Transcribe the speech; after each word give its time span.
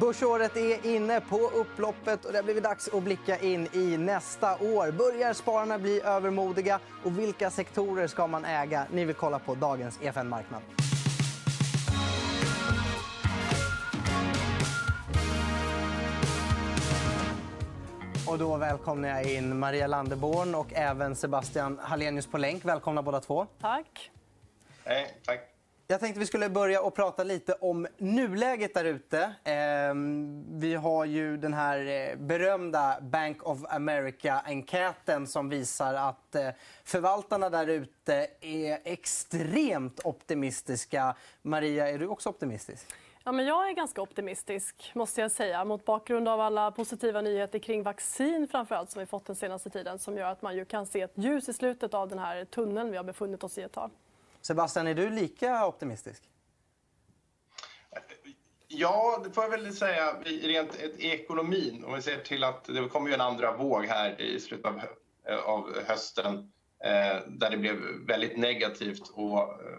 Börsåret 0.00 0.56
är 0.56 0.86
inne 0.86 1.20
på 1.20 1.36
upploppet 1.36 2.24
och 2.24 2.32
det 2.32 2.38
har 2.38 2.42
blivit 2.42 2.64
dags 2.64 2.88
att 2.88 3.02
blicka 3.02 3.38
in 3.38 3.68
i 3.72 3.96
nästa 3.96 4.54
år. 4.54 4.90
Börjar 4.90 5.32
spararna 5.32 5.78
bli 5.78 6.00
övermodiga 6.00 6.80
och 7.04 7.18
vilka 7.18 7.50
sektorer 7.50 8.06
ska 8.06 8.26
man 8.26 8.44
äga? 8.44 8.86
Ni 8.92 9.04
vill 9.04 9.14
kolla 9.14 9.38
på 9.38 9.54
dagens 9.54 9.98
EFN 10.02 10.28
Marknad. 10.28 10.62
Och 18.28 18.38
då 18.38 18.56
välkomnar 18.56 19.08
jag 19.08 19.32
in 19.32 19.58
Maria 19.58 19.86
Landeborn 19.86 20.54
och 20.54 20.72
även 20.72 21.16
Sebastian 21.16 21.78
Hallenius 21.82 22.26
på 22.26 22.38
länk. 22.38 22.64
Välkomna 22.64 23.02
båda 23.02 23.20
två. 23.20 23.46
Tack. 23.60 24.10
Hej, 24.84 25.20
tack. 25.26 25.55
Jag 25.88 26.00
tänkte 26.00 26.20
vi 26.20 26.26
skulle 26.26 26.48
börja 26.48 26.82
och 26.82 26.94
prata 26.94 27.24
lite 27.24 27.52
om 27.52 27.86
nuläget 27.98 28.74
där 28.74 28.84
ute. 28.84 29.34
Ehm, 29.44 30.44
vi 30.60 30.74
har 30.74 31.04
ju 31.04 31.36
den 31.36 31.54
här 31.54 31.86
eh, 31.86 32.16
berömda 32.16 32.98
Bank 33.00 33.46
of 33.46 33.58
America-enkäten 33.68 35.26
som 35.26 35.48
visar 35.48 35.94
att 35.94 36.34
eh, 36.34 36.48
förvaltarna 36.84 37.50
där 37.50 37.66
ute 37.66 38.26
är 38.40 38.78
extremt 38.84 40.00
optimistiska. 40.04 41.16
Maria, 41.42 41.88
är 41.88 41.98
du 41.98 42.06
också 42.06 42.28
optimistisk? 42.28 42.86
Ja, 43.24 43.32
men 43.32 43.46
jag 43.46 43.68
är 43.68 43.72
ganska 43.72 44.02
optimistisk 44.02 44.90
måste 44.94 45.20
jag 45.20 45.30
säga, 45.30 45.64
mot 45.64 45.84
bakgrund 45.84 46.28
av 46.28 46.40
alla 46.40 46.70
positiva 46.70 47.20
nyheter 47.20 47.58
kring 47.58 47.82
vaccin 47.82 48.48
framförallt, 48.50 48.90
som 48.90 49.00
vi 49.00 49.06
fått 49.06 49.26
den 49.26 49.36
senaste 49.36 49.70
tiden 49.70 49.98
som 49.98 50.16
gör 50.16 50.30
att 50.30 50.42
man 50.42 50.56
ju 50.56 50.64
kan 50.64 50.86
se 50.86 51.00
ett 51.00 51.12
ljus 51.14 51.48
i 51.48 51.52
slutet 51.52 51.94
av 51.94 52.08
den 52.08 52.18
här 52.18 52.44
tunneln 52.44 52.90
vi 52.90 52.96
har 52.96 53.04
befunnit 53.04 53.44
oss 53.44 53.58
i 53.58 53.62
ett 53.62 53.72
tag. 53.72 53.90
Sebastian, 54.46 54.86
är 54.86 54.94
du 54.94 55.10
lika 55.10 55.66
optimistisk? 55.66 56.22
Ja, 58.68 59.22
det 59.24 59.30
får 59.30 59.44
jag 59.44 59.50
väl 59.50 59.74
säga. 59.74 60.16
Rent 60.24 60.76
ekonomin, 60.98 61.84
om 61.84 61.94
vi 61.94 62.02
ser 62.02 62.18
till 62.18 62.44
att 62.44 62.64
det 62.64 62.88
kommer 62.88 63.08
ju 63.08 63.14
en 63.14 63.20
andra 63.20 63.56
våg 63.56 63.84
här 63.84 64.20
i 64.20 64.40
slutet 64.40 64.66
av, 64.66 64.80
eh, 65.28 65.38
av 65.38 65.84
hösten 65.86 66.52
eh, 66.84 67.20
där 67.26 67.50
det 67.50 67.56
blev 67.56 67.76
väldigt 68.06 68.38
negativt. 68.38 69.08
Och 69.08 69.38
eh, 69.38 69.78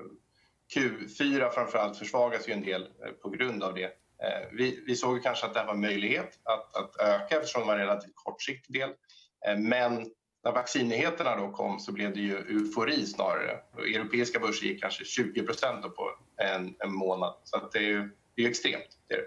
Q4 0.76 1.50
framförallt 1.50 1.98
försvagas 1.98 2.50
ju 2.50 2.54
en 2.54 2.64
del 2.64 2.82
eh, 2.82 3.12
på 3.12 3.30
grund 3.30 3.64
av 3.64 3.74
det. 3.74 3.86
Eh, 4.24 4.48
vi, 4.52 4.84
vi 4.88 4.96
såg 4.96 5.24
kanske 5.24 5.46
att 5.46 5.54
det 5.54 5.60
här 5.60 5.68
var 5.68 5.74
en 5.74 5.82
möjlighet 5.82 6.40
att, 6.44 6.76
att 6.76 6.96
öka 7.00 7.36
eftersom 7.36 7.62
det 7.62 7.68
var 7.68 7.74
en 7.74 7.88
relativt 7.88 8.16
kortsiktig 8.16 8.74
del. 8.74 8.90
Eh, 9.48 9.58
men 9.58 10.12
när 10.48 10.54
vaccinnyheterna 10.54 11.36
då 11.36 11.52
kom 11.52 11.80
så 11.80 11.92
blev 11.92 12.14
det 12.14 12.20
ju 12.20 12.38
eufori 12.38 13.06
snarare. 13.06 13.60
Europeiska 13.78 14.40
börser 14.40 14.66
gick 14.66 14.82
kanske 14.82 15.04
20% 15.04 15.90
på 15.90 16.12
en, 16.38 16.76
en 16.80 16.94
månad. 16.94 17.34
Så 17.44 17.70
det 17.74 17.78
är 17.78 17.82
ju 17.82 18.10
det 18.36 18.44
är 18.44 18.50
extremt. 18.50 18.98
Det 19.08 19.14
är, 19.14 19.24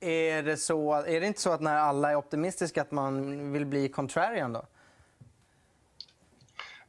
det. 0.00 0.30
Är, 0.30 0.42
det 0.42 0.56
så, 0.56 0.92
är 0.92 1.20
det 1.20 1.26
inte 1.26 1.40
så 1.40 1.50
att 1.50 1.60
när 1.60 1.76
alla 1.76 2.10
är 2.10 2.16
optimistiska 2.16 2.82
att 2.82 2.90
man 2.90 3.52
vill 3.52 3.66
bli 3.66 3.88
contrarian? 3.88 4.52
Då? 4.52 4.66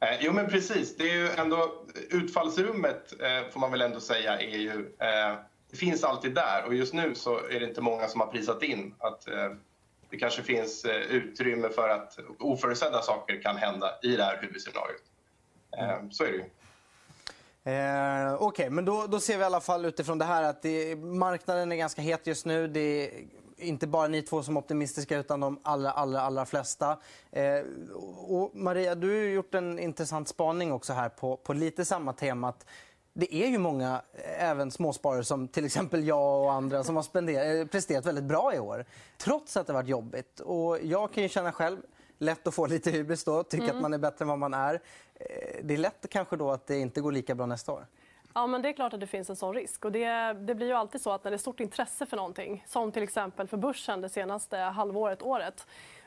Eh, 0.00 0.18
jo, 0.20 0.32
men 0.32 0.48
precis. 0.48 0.96
Det 0.96 1.10
är 1.10 1.14
ju 1.14 1.28
ändå, 1.28 1.84
utfallsrummet 2.10 3.12
eh, 3.20 3.50
får 3.50 3.60
man 3.60 3.70
väl 3.70 3.82
ändå 3.82 4.00
säga 4.00 4.40
är 4.40 4.58
ju... 4.58 4.94
Eh, 4.98 5.38
det 5.70 5.76
finns 5.76 6.04
alltid 6.04 6.34
där 6.34 6.64
och 6.66 6.74
just 6.74 6.94
nu 6.94 7.14
så 7.14 7.38
är 7.38 7.60
det 7.60 7.66
inte 7.66 7.80
många 7.80 8.08
som 8.08 8.20
har 8.20 8.26
prisat 8.26 8.62
in 8.62 8.94
att 8.98 9.28
eh, 9.28 9.52
det 10.10 10.16
kanske 10.16 10.42
finns 10.42 10.84
eh, 10.84 10.96
utrymme 10.96 11.68
för 11.68 11.88
att 11.88 12.18
oförutsedda 12.38 13.02
saker 13.02 13.42
kan 13.42 13.56
hända 13.56 13.90
i 14.02 14.16
det 14.16 14.24
här 14.24 14.38
huvudscenariot. 14.42 15.02
Mm. 15.78 16.10
Så 16.10 16.24
är 16.24 16.32
det 16.32 16.36
ju. 16.36 16.44
Eh, 17.66 18.34
Okej, 18.34 18.46
okay, 18.46 18.70
men 18.70 18.84
då, 18.84 19.06
då, 19.06 19.20
ser 19.20 19.36
vi 19.36 19.42
i 19.42 19.46
alla 19.46 19.60
fall 19.60 19.84
utifrån 19.84 20.18
det 20.18 20.24
här 20.24 20.42
att 20.42 20.62
det, 20.62 20.96
marknaden 20.96 21.72
är 21.72 21.76
ganska 21.76 22.02
het 22.02 22.26
just 22.26 22.46
nu. 22.46 22.68
Det 22.68 22.80
är 22.80 23.10
inte 23.56 23.86
bara 23.86 24.08
ni 24.08 24.22
två 24.22 24.42
som 24.42 24.56
är 24.56 24.60
optimistiska, 24.60 25.18
utan 25.18 25.40
de 25.40 25.60
allra, 25.62 25.90
allra, 25.90 26.20
allra 26.20 26.46
flesta. 26.46 26.98
Eh, 27.30 27.60
och 28.26 28.50
Maria, 28.54 28.94
du 28.94 29.08
har 29.08 29.24
gjort 29.24 29.54
en 29.54 29.78
intressant 29.78 30.28
spaning 30.28 30.72
också 30.72 30.92
här 30.92 31.08
på, 31.08 31.36
på 31.36 31.52
lite 31.52 31.84
samma 31.84 32.12
tema. 32.12 32.52
Det 33.16 33.34
är 33.34 33.48
ju 33.48 33.58
många, 33.58 34.02
även 34.38 34.70
småsparare 34.70 35.24
som 35.24 35.48
till 35.48 35.64
exempel 35.64 36.06
jag 36.06 36.42
och 36.42 36.52
andra 36.52 36.84
som 36.84 36.96
har 36.96 37.30
eh, 37.30 37.66
presterat 37.66 38.06
väldigt 38.06 38.24
bra 38.24 38.54
i 38.54 38.58
år, 38.58 38.84
trots 39.18 39.56
att 39.56 39.66
det 39.66 39.72
varit 39.72 39.88
jobbigt. 39.88 40.40
Och 40.40 40.78
jag 40.82 41.12
kan 41.12 41.22
ju 41.22 41.28
känna 41.28 41.52
själv 41.52 41.78
lätt 42.18 42.46
att 42.46 42.54
få 42.54 42.66
lite 42.66 42.90
hybris 42.90 43.24
då, 43.24 43.42
tycka 43.42 43.64
mm. 43.64 43.76
att 43.76 43.82
man 43.82 43.94
är 43.94 43.98
bättre 43.98 44.22
än 44.22 44.28
vad 44.28 44.38
man 44.38 44.54
är. 44.54 44.74
Eh, 45.14 45.28
det 45.62 45.74
är 45.74 45.78
lätt 45.78 46.06
kanske 46.10 46.36
då 46.36 46.50
att 46.50 46.66
det 46.66 46.78
inte 46.78 47.00
går 47.00 47.12
lika 47.12 47.34
bra 47.34 47.46
nästa 47.46 47.72
år. 47.72 47.86
Ja, 48.34 48.46
men 48.46 48.62
det 48.62 48.68
är 48.68 48.72
klart 48.72 48.92
att 48.92 49.00
det 49.00 49.06
finns 49.06 49.30
en 49.30 49.36
sån 49.36 49.54
risk. 49.54 49.84
Och 49.84 49.92
det, 49.92 50.32
det, 50.32 50.54
blir 50.54 50.66
ju 50.66 50.72
alltid 50.72 51.00
så 51.00 51.10
att 51.10 51.24
när 51.24 51.30
det 51.30 51.36
är 51.36 51.38
stort 51.38 51.60
intresse 51.60 52.06
för 52.06 52.16
någonting, 52.16 52.64
som 52.66 52.92
till 52.92 53.02
exempel 53.02 53.48
för 53.48 53.56
börsen 53.56 54.00
det 54.00 54.08
senaste 54.08 54.56
halvåret, 54.56 55.22
året, 55.22 55.66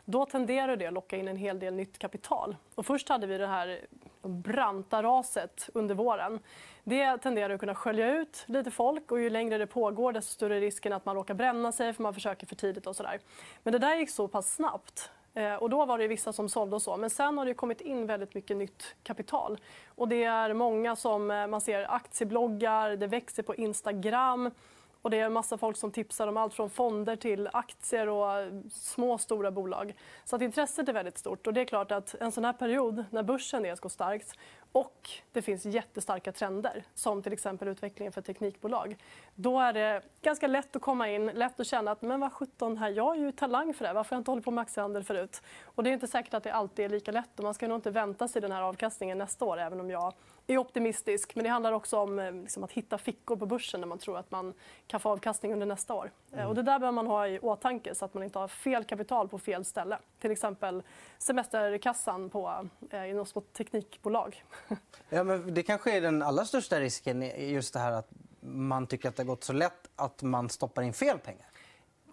då 0.09 0.25
tenderar 0.25 0.75
det 0.75 0.87
att 0.87 0.93
locka 0.93 1.17
in 1.17 1.27
en 1.27 1.37
hel 1.37 1.59
del 1.59 1.73
nytt 1.73 1.99
kapital. 1.99 2.55
Och 2.75 2.85
först 2.85 3.09
hade 3.09 3.27
vi 3.27 3.37
det 3.37 3.47
här 3.47 3.85
branta 4.21 5.03
raset 5.03 5.69
under 5.73 5.95
våren. 5.95 6.39
Det 6.83 7.17
tenderar 7.17 7.53
att 7.53 7.59
kunna 7.59 7.75
skölja 7.75 8.13
ut 8.15 8.43
lite 8.45 8.71
folk 8.71 9.11
och 9.11 9.19
ju 9.19 9.29
längre 9.29 9.57
det 9.57 9.67
pågår 9.67 10.13
desto 10.13 10.33
större 10.33 10.57
är 10.57 10.61
risken 10.61 10.93
att 10.93 11.05
man 11.05 11.15
råkar 11.15 11.33
bränna 11.33 11.71
sig 11.71 11.93
för 11.93 12.03
man 12.03 12.13
försöker 12.13 12.47
för 12.47 12.55
tidigt. 12.55 12.87
och 12.87 12.95
så 12.95 13.03
där. 13.03 13.19
Men 13.63 13.73
det 13.73 13.79
där 13.79 13.95
gick 13.95 14.09
så 14.09 14.27
pass 14.27 14.55
snabbt 14.55 15.11
eh, 15.33 15.55
och 15.55 15.69
då 15.69 15.85
var 15.85 15.97
det 15.97 16.07
vissa 16.07 16.33
som 16.33 16.49
sålde 16.49 16.75
och 16.75 16.81
så. 16.81 16.97
Men 16.97 17.09
sen 17.09 17.37
har 17.37 17.45
det 17.45 17.53
kommit 17.53 17.81
in 17.81 18.05
väldigt 18.05 18.33
mycket 18.33 18.57
nytt 18.57 18.95
kapital. 19.03 19.57
Och 19.87 20.07
det 20.07 20.23
är 20.23 20.53
många 20.53 20.95
som 20.95 21.31
eh, 21.31 21.47
man 21.47 21.61
ser 21.61 21.91
aktiebloggar, 21.91 22.95
det 22.95 23.07
växer 23.07 23.43
på 23.43 23.55
Instagram. 23.55 24.51
Och 25.07 25.11
det 25.11 25.19
är 25.19 25.25
en 25.25 25.33
massa 25.33 25.57
folk 25.57 25.77
som 25.77 25.91
tipsar 25.91 26.27
om 26.27 26.37
allt 26.37 26.53
från 26.53 26.69
fonder 26.69 27.15
till 27.15 27.49
aktier 27.53 28.09
och 28.09 28.39
eh, 28.39 28.53
små 28.71 29.13
och 29.13 29.21
stora 29.21 29.51
bolag. 29.51 29.95
Så 30.25 30.35
att 30.35 30.41
intresset 30.41 30.89
är 30.89 30.93
väldigt 30.93 31.17
stort. 31.17 31.47
Och 31.47 31.53
det 31.53 31.61
är 31.61 31.65
klart 31.65 31.91
att 31.91 32.15
en 32.19 32.31
sån 32.31 32.45
här 32.45 32.53
period 32.53 33.05
när 33.09 33.23
börsen 33.23 33.65
är 33.65 33.75
så 33.75 33.89
starkt 33.89 34.33
och 34.71 35.09
det 35.31 35.41
finns 35.41 35.65
jättestarka 35.65 36.31
trender, 36.31 36.83
som 36.95 37.21
till 37.21 37.33
exempel 37.33 37.67
utvecklingen 37.67 38.11
för 38.13 38.21
teknikbolag. 38.21 38.97
Då 39.35 39.59
är 39.59 39.73
det 39.73 40.01
ganska 40.21 40.47
lätt 40.47 40.75
att 40.75 40.81
komma 40.81 41.09
in, 41.09 41.25
lätt 41.25 41.59
att 41.59 41.67
känna 41.67 41.91
att 41.91 42.01
men 42.01 42.19
vad 42.19 42.33
17 42.33 42.77
här, 42.77 42.89
jag 42.89 43.15
är 43.15 43.19
ju 43.19 43.31
talang 43.31 43.73
för 43.73 43.85
det 43.85 43.93
Varför 43.93 44.09
har 44.09 44.17
jag 44.17 44.21
inte 44.21 44.31
hållit 44.31 44.45
på 44.45 44.51
med 44.51 44.61
aktiehandel 44.61 45.03
förut? 45.03 45.41
Och 45.65 45.83
det 45.83 45.89
är 45.89 45.93
inte 45.93 46.07
säkert 46.07 46.33
att 46.33 46.43
det 46.43 46.53
alltid 46.53 46.85
är 46.85 46.89
lika 46.89 47.11
lätt. 47.11 47.37
Och 47.37 47.43
man 47.43 47.53
ska 47.53 47.67
nog 47.67 47.77
inte 47.77 47.91
vänta 47.91 48.27
sig 48.27 48.41
den 48.41 48.51
här 48.51 48.61
avkastningen 48.61 49.17
nästa 49.17 49.45
år, 49.45 49.57
även 49.59 49.79
om 49.79 49.89
jag 49.89 50.13
är 50.47 50.57
optimistisk. 50.57 51.35
Men 51.35 51.43
det 51.43 51.49
handlar 51.49 51.71
också 51.71 51.97
om 51.97 52.19
eh, 52.19 52.31
liksom, 52.31 52.63
att 52.63 52.71
hitta 52.71 52.97
fickor 52.97 53.35
på 53.35 53.45
börsen 53.45 53.81
där 53.81 53.87
man 53.87 53.97
tror 53.97 54.17
att 54.17 54.31
man 54.31 54.53
kan 54.87 54.99
få 54.99 55.09
avkastning 55.09 55.53
under 55.53 55.65
nästa 55.65 55.93
år. 55.93 56.11
Eh, 56.31 56.37
mm. 56.37 56.47
Och 56.47 56.55
det 56.55 56.63
där 56.63 56.79
behöver 56.79 56.95
man 56.95 57.07
ha 57.07 57.27
i 57.27 57.39
åtanke 57.39 57.95
så 57.95 58.05
att 58.05 58.13
man 58.13 58.23
inte 58.23 58.39
har 58.39 58.47
fel 58.47 58.83
kapital 58.83 59.29
på 59.29 59.39
fel 59.39 59.65
ställe. 59.65 59.97
Till 60.19 60.31
exempel 60.31 60.83
semesterkassan 61.17 62.29
på, 62.29 62.67
eh, 62.89 63.05
i 63.05 63.13
något 63.13 63.53
teknikbolag. 63.53 64.43
Ja, 65.09 65.23
men 65.23 65.53
det 65.53 65.63
kanske 65.63 65.97
är 65.97 66.01
den 66.01 66.21
allra 66.21 66.45
största 66.45 66.79
risken, 66.79 67.21
just 67.49 67.73
det 67.73 67.79
här 67.79 67.91
att 67.91 68.09
man 68.41 68.87
tycker 68.87 69.09
att 69.09 69.15
det 69.15 69.23
har 69.23 69.27
gått 69.27 69.43
så 69.43 69.53
lätt 69.53 69.89
att 69.95 70.23
man 70.23 70.49
stoppar 70.49 70.81
in 70.81 70.93
fel 70.93 71.19
pengar. 71.19 71.47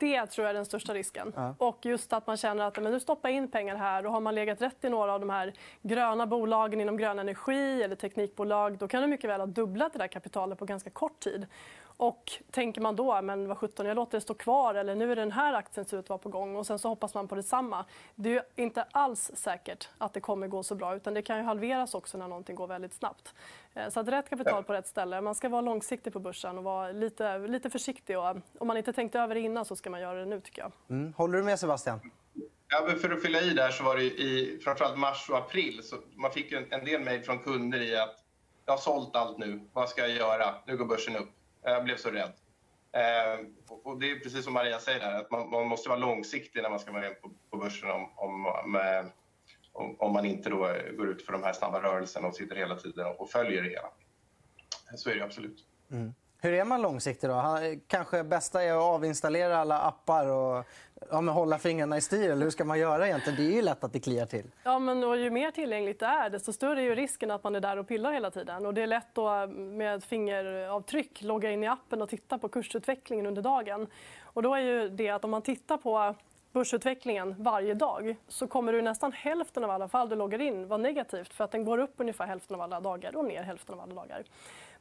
Det 0.05 0.27
tror 0.27 0.45
jag 0.45 0.51
är 0.51 0.55
den 0.55 0.65
största 0.65 0.95
risken. 0.95 1.33
Ja. 1.37 1.55
Och 1.59 1.87
just 1.87 2.13
att 2.13 2.27
man 2.27 2.37
känner 2.37 2.65
att 2.65 2.83
men 2.83 2.93
du 2.93 3.01
stoppar 3.01 3.29
in 3.29 3.49
pengar 3.49 3.77
här 3.77 4.07
och 4.07 4.13
har 4.13 4.21
man 4.21 4.35
legat 4.35 4.63
rätt 4.63 4.85
i 4.85 4.89
några 4.89 5.13
av 5.13 5.21
de 5.21 5.31
här 5.31 5.53
gröna 5.83 6.27
bolagen 6.27 6.81
inom 6.81 6.97
grön 6.97 7.19
energi 7.19 7.83
eller 7.83 7.97
teknikbolag 7.97 8.79
då 8.79 8.89
kan 8.89 9.03
du 9.03 9.09
mycket 9.09 9.31
väl 9.31 9.41
ha 9.41 9.47
dubblat 9.47 9.93
det 9.93 9.99
där 9.99 10.07
kapitalet 10.07 10.59
på 10.59 10.65
ganska 10.65 10.91
kort 10.91 11.21
tid. 11.21 11.47
Och 11.97 12.33
tänker 12.51 12.81
man 12.81 12.97
då 12.97 13.23
men 13.23 13.49
vad 13.49 13.59
17, 13.59 13.87
jag 13.87 13.95
låter 13.95 14.19
det 14.19 14.23
stå 14.23 14.35
kvar 14.35 14.75
eller 14.75 14.95
nu 14.95 15.13
är 15.13 15.17
den 15.17 15.33
här 15.33 15.55
aktien 15.55 15.87
ser 15.87 15.99
ut 15.99 16.05
att 16.05 16.09
vara 16.09 16.19
på 16.19 16.29
gång 16.29 16.57
och 16.57 16.67
sen 16.67 16.79
så 16.79 16.89
hoppas 16.89 17.15
man 17.15 17.29
på 17.29 17.35
detsamma. 17.35 17.85
Det 18.15 18.37
är 18.37 18.45
inte 18.57 18.83
alls 18.83 19.31
säkert 19.35 19.89
att 19.99 20.13
det 20.13 20.21
kommer 20.21 20.49
gå 20.49 20.63
så 20.63 20.75
bra 20.75 20.97
utan 20.97 21.15
det 21.15 21.23
kan 21.23 21.37
ju 21.37 21.43
halveras 21.43 21.95
också 21.95 22.19
när 22.19 22.29
någonting 22.29 22.57
går 22.57 22.67
väldigt 22.67 22.95
snabbt. 22.95 23.35
Eh, 23.75 23.89
så 23.89 24.01
att 24.01 24.09
rätt 24.09 24.31
kapital 24.31 24.65
på 24.65 24.73
rätt 24.73 24.87
ställe. 24.87 25.21
Man 25.21 25.35
ska 25.35 25.49
vara 25.49 25.61
långsiktig 25.61 26.13
på 26.13 26.21
börsen 26.21 26.59
och 26.59 26.65
vara 26.65 26.93
lite, 26.93 27.39
lite 27.39 27.71
försiktig. 27.71 28.19
Och 28.19 28.37
om 28.59 28.67
man 28.67 28.77
inte 28.77 28.93
tänkt 28.93 29.15
över 29.15 29.35
det 29.35 29.41
innan 29.41 29.65
så 29.65 29.77
ska 29.77 29.91
man 29.91 30.01
göra 30.01 30.19
det 30.19 30.27
nu 30.27 30.41
tycker 30.41 30.63
jag. 30.63 30.73
Mm. 30.91 31.13
Håller 31.13 31.39
du 31.39 31.45
med 31.45 31.59
Sebastian? 31.59 32.01
Ja, 32.69 32.97
för 33.01 33.11
att 33.11 33.23
fylla 33.23 33.41
i 33.41 33.51
där 33.51 33.71
så 33.71 33.85
var 33.85 33.97
det 33.97 34.03
i 34.03 34.61
framförallt 34.65 34.99
mars 34.99 35.31
och 35.31 35.39
april 35.39 35.81
så 35.83 35.97
man 36.15 36.31
fick 36.31 36.53
en, 36.53 36.67
en 36.71 36.85
del 36.85 37.01
mejl 37.01 37.23
från 37.23 37.39
kunder 37.39 37.83
i 37.83 37.97
att 37.97 38.25
jag 38.67 38.73
har 38.73 38.79
sålt 38.79 39.17
allt 39.17 39.39
nu, 39.39 39.61
vad 39.73 39.89
ska 39.89 40.01
jag 40.01 40.11
göra? 40.11 40.55
Nu 40.67 40.77
går 40.77 40.85
börsen 40.85 41.17
upp. 41.17 41.31
Jag 41.65 41.85
blev 41.85 41.97
så 41.97 42.11
rädd. 42.11 42.33
Eh, 42.93 43.47
och 43.83 44.01
det 44.01 44.11
är 44.11 44.19
precis 44.19 44.45
som 44.45 44.53
Maria 44.53 44.79
säger, 44.79 45.01
här, 45.01 45.21
att 45.21 45.31
man, 45.31 45.51
man, 45.51 45.67
måste 45.67 45.89
vara 45.89 45.99
långsiktig 45.99 46.63
när 46.63 46.71
man 46.71 46.79
ska 46.79 46.93
vara 46.93 47.03
med 47.03 47.23
på, 47.23 47.31
på 47.51 47.57
börsen 47.57 47.91
om, 47.91 48.09
om, 48.17 48.43
med, 48.73 49.11
om, 49.73 49.97
om, 49.99 50.13
man 50.13 50.25
inte 50.25 50.51
då 50.51 50.59
går 50.97 51.09
ut 51.09 51.27
för 51.27 51.33
de 51.33 51.43
här 51.43 51.53
snabba 51.53 51.83
rörelserna 51.83 52.29
och 52.29 52.35
sitter 52.35 52.57
hela 52.57 52.77
tiden 52.77 53.07
och 53.19 53.31
följer 53.31 53.63
det 53.63 53.69
hela. 53.69 53.89
Så 54.97 55.11
är 55.11 55.15
det 55.15 55.25
absolut. 55.25 55.67
Mm. 55.91 56.15
Hur 56.39 56.53
är 56.53 56.65
man 56.65 56.83
långsiktig 56.83 57.31
då? 57.31 57.59
Kanske 57.87 58.25
bästa 58.25 58.63
är 58.63 58.73
att 58.73 58.83
avinstallera 58.83 59.59
alla 59.59 59.79
appar 59.79 60.27
och 60.27 60.65
ja, 61.11 61.21
men 61.21 61.35
hålla 61.35 61.59
fingrarna 61.59 61.97
i 61.97 62.01
styr? 62.01 62.31
Eller 62.31 62.43
hur 62.43 62.51
ska 62.51 62.65
man 62.65 62.79
göra 62.79 63.07
egentligen? 63.07 63.37
Det 63.37 63.53
är 63.53 63.57
ju 63.57 63.63
lätt 63.63 63.85
att 63.85 63.93
det 63.93 64.01
kliar 64.01 64.27
till. 64.27 64.45
Ja, 64.63 64.79
men 64.79 65.05
och 65.05 65.17
ju 65.17 65.31
mer 65.31 65.51
tillgängligt 65.51 66.01
det 66.01 66.07
är, 66.07 66.31
desto 66.31 66.53
större 66.53 66.81
är 66.81 66.85
ju 66.85 66.95
risken 66.95 67.31
att 67.31 67.45
man 67.45 67.55
är 67.55 67.61
där 67.61 67.77
och 67.77 67.89
pillar 67.89 68.13
hela 68.13 68.31
tiden. 68.31 68.67
Och 68.67 68.75
det 68.75 68.83
är 68.83 68.87
lätt 68.87 69.19
att 69.19 69.51
med 69.51 70.05
fingeravtryck 70.05 71.23
logga 71.23 71.51
in 71.51 71.65
i 71.65 71.67
appen 71.67 72.03
och 72.03 72.09
titta 72.09 72.39
på 72.39 72.49
kursutvecklingen 72.49 73.27
under 73.27 73.43
dagen. 73.43 73.87
Och 74.23 74.43
då 74.43 74.55
är 74.55 74.61
ju 74.61 74.89
det 74.89 75.11
att 75.11 75.25
om 75.25 75.31
man 75.31 75.43
tittar 75.43 75.77
på 75.77 76.15
börsutvecklingen 76.55 77.35
varje 77.39 77.75
dag 77.75 78.17
så 78.29 78.47
kommer 78.47 78.73
du 78.73 78.83
nästan 78.83 79.13
hälften 79.13 79.65
av 79.65 79.71
alla 79.71 79.89
fall 79.89 80.09
du 80.09 80.17
loggar 80.17 80.41
in 80.41 80.69
vara 80.69 80.79
negativt 80.79 81.35
för 81.35 81.45
att 81.45 81.51
den 81.51 81.65
går 81.65 81.79
upp 81.79 81.95
ungefär 81.97 82.27
hälften 82.27 82.55
av 82.55 82.61
alla 82.61 82.81
dagar 82.81 83.17
och 83.17 83.25
ner 83.25 83.43
hälften 83.43 83.75
av 83.75 83.81
alla 83.81 83.95
dagar. 83.95 84.25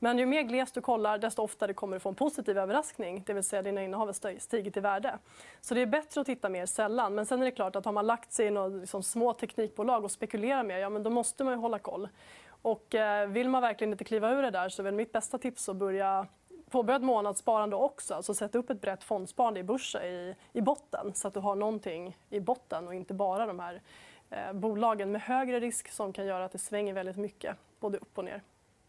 Men 0.03 0.17
ju 0.17 0.25
mer 0.25 0.41
glest 0.41 0.75
du 0.75 0.81
kollar, 0.81 1.17
desto 1.17 1.41
oftare 1.41 1.73
kommer 1.73 1.95
du 1.95 1.99
få 1.99 2.09
en 2.09 2.15
positiv 2.15 2.57
överraskning, 2.57 3.23
det 3.25 3.33
vill 3.33 3.43
säga 3.43 3.61
dina 3.61 3.83
innehav 3.83 4.07
har 4.07 4.39
stigit 4.39 4.77
i 4.77 4.79
värde. 4.79 5.17
Så 5.61 5.73
det 5.73 5.81
är 5.81 5.85
bättre 5.85 6.21
att 6.21 6.27
titta 6.27 6.49
mer 6.49 6.65
sällan. 6.65 7.15
Men 7.15 7.25
sen 7.25 7.41
är 7.41 7.45
det 7.45 7.51
klart 7.51 7.75
att 7.75 7.85
har 7.85 7.91
man 7.91 8.07
lagt 8.07 8.31
sig 8.31 8.47
i 8.47 8.51
några 8.51 8.67
liksom, 8.67 9.03
små 9.03 9.33
teknikbolag 9.33 10.03
och 10.03 10.11
spekulerar 10.11 10.63
mer, 10.63 10.77
ja 10.77 10.89
men 10.89 11.03
då 11.03 11.09
måste 11.09 11.43
man 11.43 11.53
ju 11.53 11.59
hålla 11.59 11.79
koll. 11.79 12.09
Och 12.47 12.95
eh, 12.95 13.27
vill 13.27 13.49
man 13.49 13.61
verkligen 13.61 13.91
inte 13.91 14.03
kliva 14.03 14.31
ur 14.31 14.41
det 14.41 14.51
där 14.51 14.69
så 14.69 14.81
är 14.81 14.83
väl 14.83 14.93
mitt 14.93 15.11
bästa 15.11 15.37
tips 15.37 15.69
att 15.69 15.75
börja 15.75 16.27
påbörja 16.69 16.97
ett 16.97 17.03
månadssparande 17.03 17.75
också. 17.75 18.13
Alltså 18.13 18.33
sätta 18.33 18.57
upp 18.57 18.69
ett 18.69 18.81
brett 18.81 19.03
fondsparande 19.03 19.59
i 19.59 19.63
börsen 19.63 20.03
i, 20.03 20.35
i 20.53 20.61
botten 20.61 21.11
så 21.13 21.27
att 21.27 21.33
du 21.33 21.39
har 21.39 21.55
någonting 21.55 22.17
i 22.29 22.39
botten 22.39 22.87
och 22.87 22.95
inte 22.95 23.13
bara 23.13 23.45
de 23.45 23.59
här 23.59 23.81
eh, 24.29 24.53
bolagen 24.53 25.11
med 25.11 25.21
högre 25.21 25.59
risk 25.59 25.91
som 25.91 26.13
kan 26.13 26.25
göra 26.25 26.45
att 26.45 26.51
det 26.51 26.57
svänger 26.57 26.93
väldigt 26.93 27.17
mycket, 27.17 27.57
både 27.79 27.97
upp 27.97 28.17
och 28.17 28.25
ner. 28.25 28.41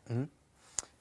Mm. 0.09 0.29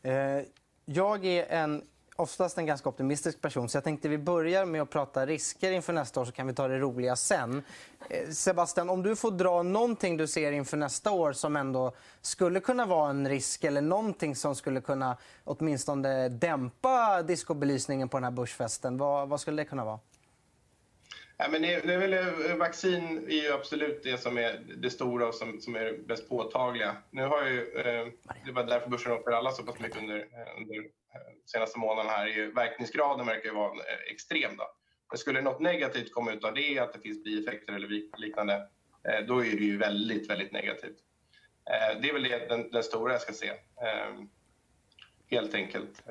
Eh, 0.03 0.45
jag 0.85 1.25
är 1.25 1.45
en, 1.49 1.83
oftast 2.15 2.57
en 2.57 2.65
ganska 2.65 2.89
optimistisk 2.89 3.41
person 3.41 3.69
så 3.69 3.77
jag 3.77 3.83
tänkte 3.83 4.09
vi 4.09 4.17
börjar 4.17 4.65
med 4.65 4.81
att 4.81 4.89
prata 4.89 5.25
risker 5.25 5.71
inför 5.71 5.93
nästa 5.93 6.21
år 6.21 6.25
så 6.25 6.31
kan 6.31 6.47
vi 6.47 6.53
ta 6.53 6.67
det 6.67 6.79
roliga 6.79 7.15
sen. 7.15 7.63
Eh, 8.09 8.29
Sebastian, 8.29 8.89
om 8.89 9.03
du 9.03 9.15
får 9.15 9.31
dra 9.31 9.63
någonting 9.63 10.17
du 10.17 10.27
ser 10.27 10.51
inför 10.51 10.77
nästa 10.77 11.11
år 11.11 11.33
som 11.33 11.55
ändå 11.55 11.91
skulle 12.21 12.59
kunna 12.59 12.85
vara 12.85 13.09
en 13.09 13.29
risk 13.29 13.63
eller 13.63 13.81
någonting 13.81 14.35
som 14.35 14.55
skulle 14.55 14.81
kunna 14.81 15.17
åtminstone 15.43 16.29
dämpa 16.29 17.21
discobelysningen 17.21 18.09
på 18.09 18.17
den 18.17 18.23
här 18.23 18.31
börsfesten. 18.31 18.97
Vad, 18.97 19.29
vad 19.29 19.41
skulle 19.41 19.61
det 19.61 19.65
kunna 19.65 19.85
vara? 19.85 19.99
Ja, 21.43 21.49
men 21.49 21.61
det, 21.61 21.73
är 21.73 21.97
väl, 21.97 22.57
vaccin 22.57 23.27
är 23.27 23.43
ju 23.43 23.53
absolut 23.53 24.03
det 24.03 24.17
som 24.17 24.37
är 24.37 24.61
det 24.77 24.89
stora 24.89 25.27
och 25.27 25.35
som, 25.35 25.61
som 25.61 25.75
är 25.75 25.97
bäst 26.07 26.29
påtagliga. 26.29 26.95
Nu 27.11 27.25
har 27.25 27.45
ju, 27.45 27.73
eh, 27.75 28.07
det 28.45 28.51
var 28.51 28.63
därför 28.63 28.89
börsen 28.89 29.11
upp 29.11 29.23
för 29.23 29.31
alla 29.31 29.51
så 29.51 29.63
pass 29.63 29.79
mycket 29.79 29.97
under, 29.97 30.17
eh, 30.17 30.57
under 30.57 30.77
eh, 30.77 31.21
senaste 31.45 31.79
månaden 31.79 32.11
här. 32.11 32.27
Är 32.27 32.31
ju, 32.31 32.51
verkningsgraden 32.51 33.25
verkar 33.25 33.49
ju 33.49 33.55
vara 33.55 33.83
extrem. 34.11 34.57
Då. 34.57 34.63
Men 35.11 35.17
skulle 35.17 35.41
något 35.41 35.59
negativt 35.59 36.13
komma 36.13 36.31
ut 36.31 36.43
av 36.43 36.53
det, 36.53 36.79
att 36.79 36.93
det 36.93 36.99
finns 36.99 37.23
bieffekter 37.23 37.73
eller 37.73 38.17
liknande, 38.17 38.53
eh, 39.03 39.25
då 39.27 39.39
är 39.39 39.51
det 39.51 39.65
ju 39.65 39.77
väldigt, 39.77 40.29
väldigt 40.29 40.51
negativt. 40.51 40.97
Eh, 41.69 42.01
det 42.01 42.09
är 42.09 42.13
väl 42.13 42.23
det, 42.23 42.49
den, 42.49 42.71
den 42.71 42.83
stora 42.83 43.11
jag 43.11 43.21
ska 43.21 43.33
se. 43.33 43.51
helt 45.29 45.53
enkelt. 45.53 46.03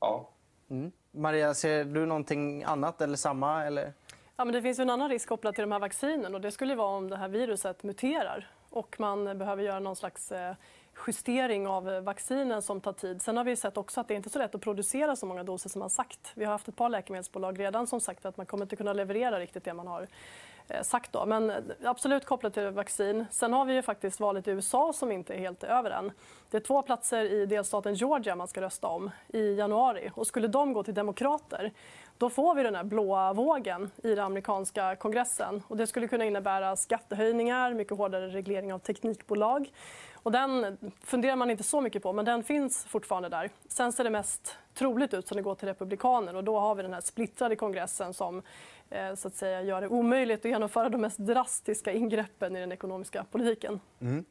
ja. 0.00 0.34
Mm. 0.70 0.92
Maria, 1.14 1.54
ser 1.54 1.84
du 1.84 2.06
någonting 2.06 2.62
annat 2.62 3.00
eller 3.00 3.16
samma? 3.16 3.64
Eller? 3.64 3.92
Ja, 4.36 4.44
men 4.44 4.54
det 4.54 4.62
finns 4.62 4.78
en 4.78 4.90
annan 4.90 5.08
risk 5.08 5.28
kopplat 5.28 5.54
till 5.54 5.62
de 5.62 5.72
här 5.72 5.78
vaccinen. 5.78 6.34
Och 6.34 6.40
det 6.40 6.50
skulle 6.50 6.74
vara 6.74 6.96
om 6.96 7.10
det 7.10 7.16
här 7.16 7.28
viruset 7.28 7.82
muterar 7.82 8.50
och 8.70 8.96
man 9.00 9.38
behöver 9.38 9.62
göra 9.62 9.80
någon 9.80 9.96
slags 9.96 10.32
eh, 10.32 10.54
justering 11.06 11.66
av 11.66 11.90
eh, 11.90 12.00
vaccinen 12.00 12.62
som 12.62 12.80
tar 12.80 12.92
tid. 12.92 13.22
Sen 13.22 13.36
har 13.36 13.44
vi 13.44 13.56
sett 13.56 13.76
också 13.76 14.00
att 14.00 14.08
det 14.08 14.14
inte 14.14 14.28
är 14.28 14.30
så 14.30 14.38
lätt 14.38 14.54
att 14.54 14.60
producera 14.60 15.16
så 15.16 15.26
många 15.26 15.42
doser 15.42 15.70
som 15.70 15.78
man 15.78 15.90
sagt. 15.90 16.32
Vi 16.34 16.44
har 16.44 16.52
haft 16.52 16.68
ett 16.68 16.76
par 16.76 16.88
läkemedelsbolag 16.88 17.60
redan 17.60 17.86
som 17.86 18.00
sagt 18.00 18.26
att 18.26 18.36
man 18.36 18.46
kommer 18.46 18.64
inte 18.64 18.76
kunna 18.76 18.92
leverera 18.92 19.40
riktigt 19.40 19.64
det 19.64 19.74
man 19.74 19.86
har 19.86 20.06
Eh, 20.68 20.82
sagt. 20.82 21.12
Då. 21.12 21.26
Men 21.26 21.50
eh, 21.50 21.56
absolut 21.84 22.24
kopplat 22.24 22.54
till 22.54 22.70
vaccin. 22.70 23.26
Sen 23.30 23.52
har 23.52 23.64
vi 23.64 23.74
ju 23.74 23.82
faktiskt 23.82 24.20
valet 24.20 24.48
i 24.48 24.50
USA 24.50 24.92
som 24.92 25.12
inte 25.12 25.34
är 25.34 25.38
helt 25.38 25.64
över 25.64 25.90
än. 25.90 26.12
Det 26.50 26.56
är 26.56 26.60
två 26.60 26.82
platser 26.82 27.24
i 27.24 27.46
delstaten 27.46 27.94
Georgia 27.94 28.36
man 28.36 28.48
ska 28.48 28.60
rösta 28.60 28.86
om 28.86 29.10
i 29.28 29.54
januari. 29.54 30.10
Och 30.14 30.26
skulle 30.26 30.48
de 30.48 30.72
gå 30.72 30.82
till 30.82 30.94
demokrater 30.94 31.72
då 32.22 32.30
får 32.30 32.54
vi 32.54 32.62
den 32.62 32.74
här 32.74 32.84
blåa 32.84 33.32
vågen 33.32 33.90
i 34.02 34.14
den 34.14 34.24
amerikanska 34.24 34.96
kongressen. 34.96 35.62
Och 35.68 35.76
det 35.76 35.86
skulle 35.86 36.08
kunna 36.08 36.24
innebära 36.24 36.76
skattehöjningar, 36.76 37.74
mycket 37.74 37.98
hårdare 37.98 38.28
reglering 38.28 38.72
av 38.72 38.78
teknikbolag. 38.78 39.72
Och 40.14 40.32
den 40.32 40.78
funderar 41.04 41.36
man 41.36 41.50
inte 41.50 41.62
så 41.62 41.80
mycket 41.80 42.02
på, 42.02 42.12
men 42.12 42.24
den 42.24 42.44
finns 42.44 42.84
fortfarande 42.84 43.28
där. 43.28 43.50
Sen 43.68 43.92
ser 43.92 44.04
det 44.04 44.10
mest 44.10 44.56
troligt 44.74 45.14
ut 45.14 45.28
som 45.28 45.36
det 45.36 45.42
går 45.42 45.54
till 45.54 45.68
republikaner 45.68 46.36
och 46.36 46.44
då 46.44 46.58
har 46.58 46.74
vi 46.74 46.82
den 46.82 46.94
här 46.94 47.00
splittrade 47.00 47.56
kongressen 47.56 48.14
som 48.14 48.42
Eh, 48.94 49.14
så 49.14 49.28
att 49.28 49.34
säga, 49.34 49.62
gör 49.62 49.80
det 49.80 49.88
omöjligt 49.88 50.44
att 50.44 50.50
genomföra 50.50 50.88
de 50.88 51.00
mest 51.00 51.18
drastiska 51.18 51.92
ingreppen 51.92 52.56
i 52.56 52.60
den 52.60 52.72
ekonomiska 52.72 53.24
politiken. 53.30 53.80
Mm. 54.00 54.24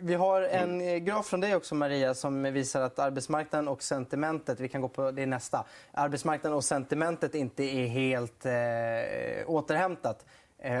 Vi 0.00 0.14
har 0.14 0.42
en 0.42 0.80
eh, 0.80 0.96
graf 0.96 1.26
från 1.26 1.40
dig 1.40 1.56
också, 1.56 1.74
Maria, 1.74 2.14
som 2.14 2.42
visar 2.42 2.80
att 2.80 2.98
arbetsmarknaden 2.98 3.68
och 3.68 3.82
sentimentet, 3.82 4.60
vi 4.60 4.68
kan 4.68 4.80
gå 4.80 4.88
på 4.88 5.10
det 5.10 5.26
nästa, 5.26 5.64
arbetsmarknaden 5.92 6.56
och 6.56 6.64
sentimentet 6.64 7.34
inte 7.34 7.64
är 7.64 7.86
helt 7.86 8.46
eh, 8.46 9.50
återhämtat. 9.50 10.26
Eh, 10.58 10.80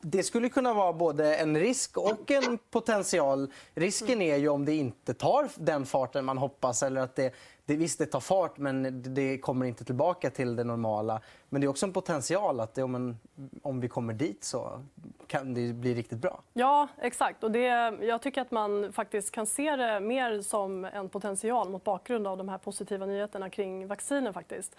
det 0.00 0.22
skulle 0.22 0.48
kunna 0.48 0.74
vara 0.74 0.92
både 0.92 1.34
en 1.34 1.56
risk 1.56 1.96
och 1.96 2.30
en 2.30 2.58
potential. 2.70 3.52
Risken 3.74 4.22
är 4.22 4.36
ju 4.36 4.48
om 4.48 4.64
det 4.64 4.74
inte 4.74 5.14
tar 5.14 5.48
den 5.54 5.86
farten 5.86 6.24
man 6.24 6.38
hoppas 6.38 6.82
eller 6.82 7.00
att 7.00 7.16
det, 7.16 7.34
det 7.64 7.76
visst, 7.76 7.98
det 7.98 8.06
tar 8.06 8.20
fart 8.20 8.58
men 8.58 9.02
det 9.14 9.38
kommer 9.38 9.66
inte 9.66 9.84
tillbaka 9.84 10.30
till 10.30 10.56
det 10.56 10.64
normala. 10.64 11.20
Men 11.48 11.60
det 11.60 11.66
är 11.66 11.68
också 11.68 11.86
en 11.86 11.92
potential 11.92 12.60
att 12.60 12.74
det, 12.74 12.82
om, 12.82 12.94
en, 12.94 13.18
om 13.62 13.80
vi 13.80 13.88
kommer 13.88 14.12
dit 14.14 14.44
så 14.44 14.84
kan 15.26 15.54
det 15.54 15.72
bli 15.72 15.94
riktigt 15.94 16.18
bra. 16.18 16.42
Ja, 16.52 16.88
exakt. 16.98 17.44
Och 17.44 17.50
det, 17.50 17.66
jag 18.00 18.22
tycker 18.22 18.40
att 18.40 18.50
man 18.50 18.92
faktiskt 18.92 19.30
kan 19.30 19.46
se 19.46 19.76
det 19.76 20.00
mer 20.00 20.42
som 20.42 20.84
en 20.84 21.08
potential 21.08 21.68
mot 21.68 21.84
bakgrund 21.84 22.26
av 22.26 22.38
de 22.38 22.48
här 22.48 22.58
positiva 22.58 23.06
nyheterna 23.06 23.50
kring 23.50 23.86
vaccinen. 23.86 24.34
faktiskt. 24.34 24.76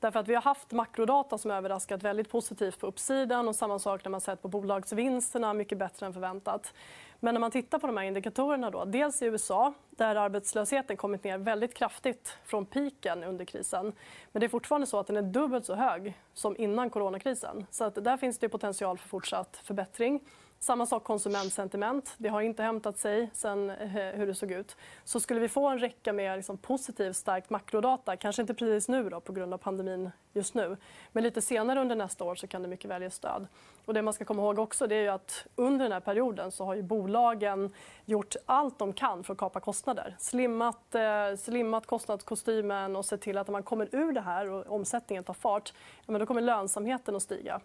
Därför 0.00 0.20
att 0.20 0.28
vi 0.28 0.34
har 0.34 0.42
haft 0.42 0.72
makrodata 0.72 1.38
som 1.38 1.50
överraskat 1.50 2.02
väldigt 2.02 2.30
positivt 2.30 2.80
på 2.80 2.86
uppsidan 2.86 3.48
och 3.48 3.56
samma 3.56 3.78
sak 3.78 4.04
när 4.04 4.10
man 4.10 4.20
sett 4.20 4.42
på 4.42 4.48
bolagsvinsterna, 4.48 5.54
mycket 5.54 5.78
bättre 5.78 6.06
än 6.06 6.12
förväntat. 6.12 6.72
Men 7.20 7.34
när 7.34 7.40
man 7.40 7.50
tittar 7.50 7.78
på 7.78 7.86
de 7.86 7.96
här 7.96 8.04
indikatorerna, 8.04 8.70
då, 8.70 8.84
dels 8.84 9.22
i 9.22 9.26
USA 9.26 9.74
där 9.90 10.16
arbetslösheten 10.16 10.96
kommit 10.96 11.24
ner 11.24 11.38
väldigt 11.38 11.74
kraftigt 11.74 12.38
från 12.44 12.66
piken 12.66 13.24
under 13.24 13.44
krisen. 13.44 13.92
Men 14.32 14.40
det 14.40 14.46
är 14.46 14.48
fortfarande 14.48 14.86
så 14.86 14.98
att 14.98 15.06
den 15.06 15.16
är 15.16 15.22
dubbelt 15.22 15.66
så 15.66 15.74
hög 15.74 16.14
som 16.34 16.56
innan 16.56 16.90
coronakrisen. 16.90 17.66
Så 17.70 17.84
att 17.84 18.04
där 18.04 18.16
finns 18.16 18.38
det 18.38 18.48
potential 18.48 18.98
för 18.98 19.08
fortsatt 19.08 19.60
förbättring. 19.64 20.20
Samma 20.60 20.86
sak 20.86 21.04
konsumentsentiment. 21.04 22.14
Det 22.18 22.28
har 22.28 22.40
inte 22.40 22.62
hämtat 22.62 22.98
sig 22.98 23.30
sen 23.32 23.70
eh, 23.70 23.88
hur 23.88 24.26
det 24.26 24.34
såg 24.34 24.52
ut. 24.52 24.76
Så 25.04 25.20
skulle 25.20 25.40
vi 25.40 25.48
få 25.48 25.68
en 25.68 25.78
räcka 25.78 26.12
med 26.12 26.36
liksom 26.36 26.58
positiv, 26.58 27.12
starkt 27.12 27.50
makrodata, 27.50 28.16
kanske 28.16 28.42
inte 28.42 28.54
precis 28.54 28.88
nu 28.88 29.08
då, 29.08 29.20
på 29.20 29.32
grund 29.32 29.54
av 29.54 29.58
pandemin 29.58 30.10
just 30.32 30.54
nu, 30.54 30.76
men 31.12 31.22
lite 31.22 31.42
senare 31.42 31.80
under 31.80 31.96
nästa 31.96 32.24
år 32.24 32.34
så 32.34 32.46
kan 32.46 32.62
det 32.62 32.68
mycket 32.68 32.90
väl 32.90 33.02
ge 33.02 33.10
stöd. 33.10 33.46
Och 33.84 33.94
det 33.94 34.02
man 34.02 34.14
ska 34.14 34.24
komma 34.24 34.42
ihåg 34.42 34.58
också 34.58 34.86
det 34.86 34.94
är 34.94 35.10
att 35.10 35.46
under 35.56 35.84
den 35.84 35.92
här 35.92 36.00
perioden 36.00 36.50
så 36.50 36.64
har 36.64 36.74
ju 36.74 36.82
bolagen 36.82 37.74
gjort 38.04 38.36
allt 38.46 38.78
de 38.78 38.92
kan 38.92 39.24
för 39.24 39.32
att 39.32 39.38
kapa 39.38 39.60
kostnader. 39.60 40.16
Slimmat, 40.18 40.94
eh, 40.94 41.36
slimmat 41.38 41.86
kostnadskostymen 41.86 42.96
och 42.96 43.04
sett 43.04 43.20
till 43.20 43.38
att 43.38 43.46
när 43.46 43.52
man 43.52 43.62
kommer 43.62 43.88
ur 43.92 44.12
det 44.12 44.20
här 44.20 44.50
och 44.50 44.74
omsättningen 44.74 45.24
tar 45.24 45.34
fart, 45.34 45.72
ja, 46.06 46.12
men 46.12 46.20
då 46.20 46.26
kommer 46.26 46.40
lönsamheten 46.40 47.16
att 47.16 47.22
stiga. 47.22 47.60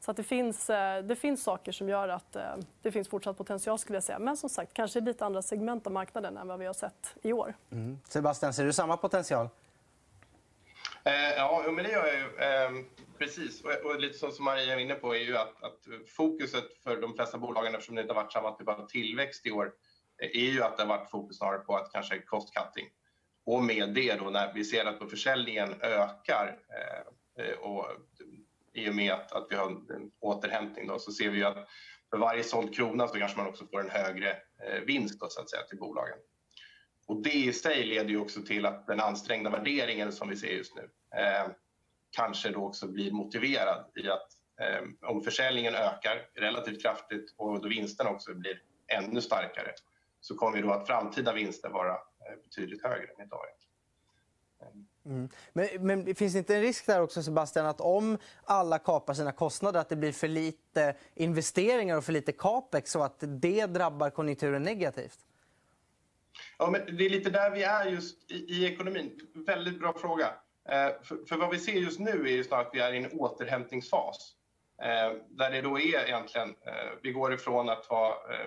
Så 0.00 0.10
att 0.10 0.16
det, 0.16 0.22
finns, 0.22 0.70
eh, 0.70 1.02
det 1.04 1.16
finns 1.16 1.42
saker 1.42 1.72
som 1.72 1.88
gör 1.88 2.08
att 2.08 2.36
eh, 2.36 2.42
det 2.82 2.92
finns 2.92 3.08
fortsatt 3.08 3.38
potential. 3.38 3.78
skulle 3.78 3.96
jag 3.96 4.04
säga. 4.04 4.18
Men 4.18 4.36
som 4.36 4.48
sagt, 4.48 4.72
kanske 4.72 5.00
lite 5.00 5.24
andra 5.26 5.42
segment 5.42 5.86
av 5.86 5.92
marknaden 5.92 6.36
än 6.36 6.48
vad 6.48 6.58
vi 6.58 6.66
har 6.66 6.74
sett 6.74 7.14
i 7.22 7.32
år. 7.32 7.54
Mm. 7.70 7.98
Sebastian, 8.08 8.52
ser 8.52 8.64
du 8.64 8.72
samma 8.72 8.96
potential? 8.96 9.48
Eh, 11.06 11.34
ja, 11.36 11.64
men 11.66 11.84
det 11.84 11.90
gör 11.90 12.06
jag 12.06 12.16
ju. 12.16 12.36
Eh, 12.36 12.84
precis. 13.18 13.64
Och, 13.64 13.70
och, 13.70 14.00
lite 14.00 14.18
som 14.18 14.44
Maria 14.44 14.74
är 14.74 14.78
inne 14.78 14.94
på 14.94 15.14
är 15.14 15.20
ju 15.20 15.36
att, 15.36 15.62
att, 15.62 15.78
fokuset 16.16 16.64
för 16.84 17.00
de 17.00 17.14
flesta 17.14 17.38
bolagen, 17.38 17.74
eftersom 17.74 17.94
det 17.94 18.02
inte 18.02 18.14
har 18.14 18.22
varit 18.22 18.32
samma 18.32 18.52
typ 18.52 18.68
av 18.68 18.86
tillväxt 18.86 19.46
i 19.46 19.50
år, 19.50 19.72
eh, 20.22 20.28
är 20.28 20.50
ju 20.50 20.62
att 20.62 20.76
det 20.76 20.82
har 20.82 20.88
varit 20.88 21.10
fokus 21.10 21.36
snarare 21.36 21.58
på 21.58 21.76
att 21.76 21.92
kanske 21.92 22.18
cost 22.18 22.54
cutting. 22.54 22.88
Och 23.46 23.62
med 23.62 23.94
det 23.94 24.14
då 24.14 24.30
när 24.30 24.52
vi 24.52 24.64
ser 24.64 24.84
att 24.84 25.10
försäljningen 25.10 25.74
ökar 25.80 26.58
eh, 26.68 27.44
eh, 27.44 27.58
och 27.58 27.86
i 28.72 28.90
och 28.90 28.94
med 28.94 29.12
att, 29.12 29.32
att 29.32 29.46
vi 29.50 29.54
har 29.56 29.66
en 29.66 30.10
återhämtning 30.20 30.86
då, 30.86 30.98
så 30.98 31.12
ser 31.12 31.30
vi 31.30 31.44
att 31.44 31.68
för 32.10 32.18
varje 32.18 32.44
såld 32.44 32.74
krona 32.74 33.08
så 33.08 33.18
kanske 33.18 33.38
man 33.38 33.46
också 33.46 33.66
får 33.66 33.80
en 33.80 33.90
högre 33.90 34.30
eh, 34.30 34.80
vinst 34.86 35.20
då, 35.20 35.28
så 35.28 35.40
att 35.40 35.50
säga, 35.50 35.62
till 35.62 35.78
bolagen. 35.78 36.18
Och 37.06 37.22
det 37.22 37.34
i 37.34 37.52
sig 37.52 37.84
leder 37.84 38.10
ju 38.10 38.20
också 38.20 38.42
till 38.42 38.66
att 38.66 38.86
den 38.86 39.00
ansträngda 39.00 39.50
värderingen 39.50 40.12
som 40.12 40.28
vi 40.28 40.36
ser 40.36 40.48
just 40.48 40.74
nu 40.74 40.90
eh, 41.20 41.46
kanske 42.10 42.50
då 42.50 42.66
också 42.66 42.86
blir 42.86 43.12
motiverad 43.12 43.84
i 43.96 44.08
att 44.08 44.28
eh, 44.60 45.10
om 45.10 45.22
försäljningen 45.22 45.74
ökar 45.74 46.28
relativt 46.34 46.82
kraftigt 46.82 47.34
och 47.36 47.62
då 47.62 47.68
vinsten 47.68 48.06
också 48.06 48.34
blir 48.34 48.62
ännu 48.86 49.20
starkare 49.20 49.72
så 50.20 50.36
kommer 50.36 50.62
då 50.62 50.70
att 50.70 50.86
framtida 50.86 51.32
vinster 51.32 51.68
vara 51.68 51.92
eh, 51.92 52.36
betydligt 52.42 52.82
högre 52.82 53.06
än 53.18 53.26
idag. 53.26 53.46
Mm. 55.04 55.28
Men, 55.52 55.68
men 55.80 56.14
finns 56.14 56.32
det 56.32 56.38
inte 56.38 56.56
en 56.56 56.62
risk 56.62 56.86
där 56.86 57.02
också 57.02 57.22
Sebastian 57.22 57.66
att 57.66 57.80
om 57.80 58.18
alla 58.44 58.78
kapar 58.78 59.14
sina 59.14 59.32
kostnader 59.32 59.80
att 59.80 59.88
det 59.88 59.96
blir 59.96 60.12
för 60.12 60.28
lite 60.28 60.94
investeringar 61.14 61.96
och 61.96 62.04
för 62.04 62.12
lite 62.12 62.32
capex 62.32 62.96
och 62.96 63.04
att 63.04 63.16
det 63.20 63.66
drabbar 63.66 64.10
konjunkturen 64.10 64.62
negativt? 64.62 65.18
Ja, 66.58 66.70
men 66.70 66.96
det 66.96 67.04
är 67.04 67.10
lite 67.10 67.30
där 67.30 67.50
vi 67.50 67.62
är 67.62 67.86
just 67.86 68.30
i, 68.30 68.34
i 68.34 68.66
ekonomin. 68.66 69.20
Väldigt 69.34 69.78
bra 69.78 69.92
fråga. 69.98 70.26
Eh, 70.68 71.02
för, 71.02 71.26
för, 71.28 71.36
vad 71.36 71.50
vi 71.50 71.58
ser 71.58 71.72
just 71.72 72.00
nu 72.00 72.10
är 72.10 72.32
ju 72.32 72.44
snarare 72.44 72.66
att 72.66 72.74
vi 72.74 72.80
är 72.80 72.92
i 72.92 72.96
en 72.96 73.12
återhämtningsfas. 73.12 74.36
Eh, 74.82 75.12
där 75.30 75.50
det 75.50 75.60
då 75.60 75.78
är 75.78 76.06
egentligen, 76.06 76.48
eh, 76.48 76.90
vi 77.02 77.12
går 77.12 77.34
ifrån 77.34 77.68
att 77.68 77.86
ha 77.86 78.26
eh, 78.30 78.46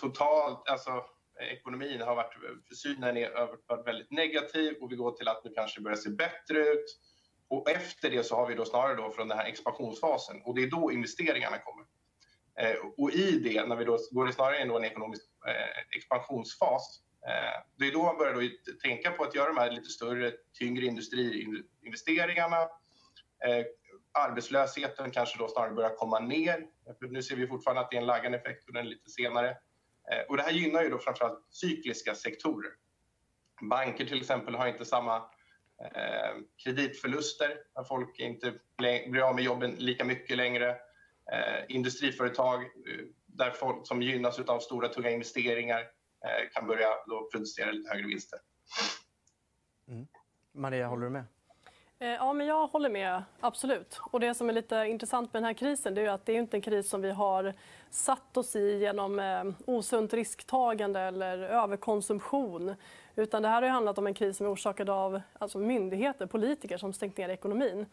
totalt, 0.00 0.68
alltså 0.68 1.04
ekonomin 1.40 2.00
har 2.00 2.16
varit, 2.16 2.34
synen 2.76 3.16
är 3.16 3.48
varit 3.68 3.86
väldigt 3.86 4.10
negativ 4.10 4.76
och 4.80 4.92
vi 4.92 4.96
går 4.96 5.12
till 5.12 5.28
att 5.28 5.44
nu 5.44 5.52
kanske 5.54 5.80
börjar 5.80 5.96
se 5.96 6.10
bättre 6.10 6.58
ut. 6.58 6.84
Och 7.48 7.70
efter 7.70 8.10
det 8.10 8.24
så 8.24 8.36
har 8.36 8.46
vi 8.46 8.54
då 8.54 8.64
snarare 8.64 8.94
då 8.94 9.10
från 9.10 9.28
den 9.28 9.38
här 9.38 9.46
expansionsfasen 9.46 10.42
och 10.42 10.54
det 10.54 10.62
är 10.62 10.70
då 10.70 10.92
investeringarna 10.92 11.58
kommer. 11.58 11.86
Eh, 12.60 12.76
och 12.96 13.10
i 13.10 13.38
det, 13.38 13.66
när 13.66 13.76
vi 13.76 13.84
då 13.84 13.98
går 14.10 14.26
det 14.26 14.32
snarare 14.32 14.62
in 14.62 14.70
i 14.70 14.74
en 14.74 14.84
ekonomisk 14.84 15.22
eh, 15.46 15.96
expansionsfas, 15.96 17.00
eh, 17.26 17.62
det 17.76 17.86
är 17.88 17.92
då 17.92 18.02
man 18.02 18.18
börjar 18.18 18.34
då 18.34 18.40
tänka 18.82 19.10
på 19.10 19.24
att 19.24 19.34
göra 19.34 19.48
de 19.48 19.56
här 19.56 19.70
lite 19.70 19.88
större, 19.88 20.32
tyngre 20.58 20.86
industriinvesteringarna. 20.86 22.60
Eh, 23.46 23.64
arbetslösheten 24.12 25.10
kanske 25.10 25.38
då 25.38 25.48
snarare 25.48 25.74
börjar 25.74 25.96
komma 25.96 26.18
ner. 26.18 26.66
För 26.98 27.06
nu 27.06 27.22
ser 27.22 27.36
vi 27.36 27.46
fortfarande 27.46 27.80
att 27.80 27.90
det 27.90 27.96
är 27.96 28.00
en 28.00 28.06
laggande 28.06 28.38
effekt 28.38 28.68
och 28.68 28.72
den 28.72 28.86
är 28.86 28.90
lite 28.90 29.10
senare. 29.10 29.50
Eh, 30.12 30.20
och 30.28 30.36
det 30.36 30.42
här 30.42 30.52
gynnar 30.52 30.82
ju 30.82 30.88
då 30.88 30.98
framförallt 30.98 31.46
cykliska 31.50 32.14
sektorer. 32.14 32.70
Banker 33.60 34.04
till 34.04 34.20
exempel 34.20 34.54
har 34.54 34.66
inte 34.66 34.84
samma 34.84 35.16
eh, 35.84 36.36
kreditförluster, 36.64 37.58
när 37.76 37.84
folk 37.84 38.18
inte 38.18 38.54
blir 38.78 39.28
av 39.28 39.34
med 39.34 39.44
jobben 39.44 39.70
lika 39.70 40.04
mycket 40.04 40.36
längre. 40.36 40.76
Eh, 41.32 41.64
industriföretag 41.68 42.62
eh, 42.62 43.04
där 43.26 43.50
folk 43.50 43.86
som 43.86 44.02
gynnas 44.02 44.38
av 44.38 44.58
stora 44.58 44.88
tunga 44.88 45.10
investeringar 45.10 45.80
eh, 46.24 46.50
kan 46.52 46.66
börja 46.66 46.88
då 47.06 47.28
producera 47.32 47.70
lite 47.70 47.90
högre 47.90 48.06
vinster. 48.06 48.38
Mm. 49.88 50.06
Maria, 50.52 50.86
håller 50.86 51.04
du 51.04 51.10
med? 51.10 51.24
Ja, 51.98 52.32
men 52.32 52.46
jag 52.46 52.66
håller 52.66 52.90
med. 52.90 53.22
Absolut. 53.40 54.00
Och 54.02 54.20
det 54.20 54.34
som 54.34 54.48
är 54.48 54.52
lite 54.52 54.76
intressant 54.76 55.32
med 55.32 55.42
den 55.42 55.46
här 55.46 55.54
krisen 55.54 55.94
det 55.94 56.02
är 56.02 56.08
att 56.08 56.26
det 56.26 56.32
är 56.32 56.38
inte 56.38 56.56
en 56.56 56.60
kris 56.60 56.88
som 56.88 57.02
vi 57.02 57.10
har 57.10 57.54
satt 57.90 58.36
oss 58.36 58.56
i 58.56 58.78
genom 58.78 59.18
eh, 59.18 59.44
osunt 59.66 60.12
risktagande 60.12 61.00
eller 61.00 61.38
överkonsumtion. 61.38 62.74
Utan 63.14 63.42
det 63.42 63.48
här 63.48 63.62
har 63.62 63.68
handlat 63.68 63.98
om 63.98 64.06
en 64.06 64.14
kris 64.14 64.36
som 64.36 64.46
är 64.46 64.52
orsakad 64.52 64.90
av 64.90 65.20
alltså 65.38 65.58
myndigheter, 65.58 66.26
politiker 66.26 66.78
som 66.78 66.92
stängt 66.92 67.16
ner 67.16 67.28
ekonomin. 67.28 67.86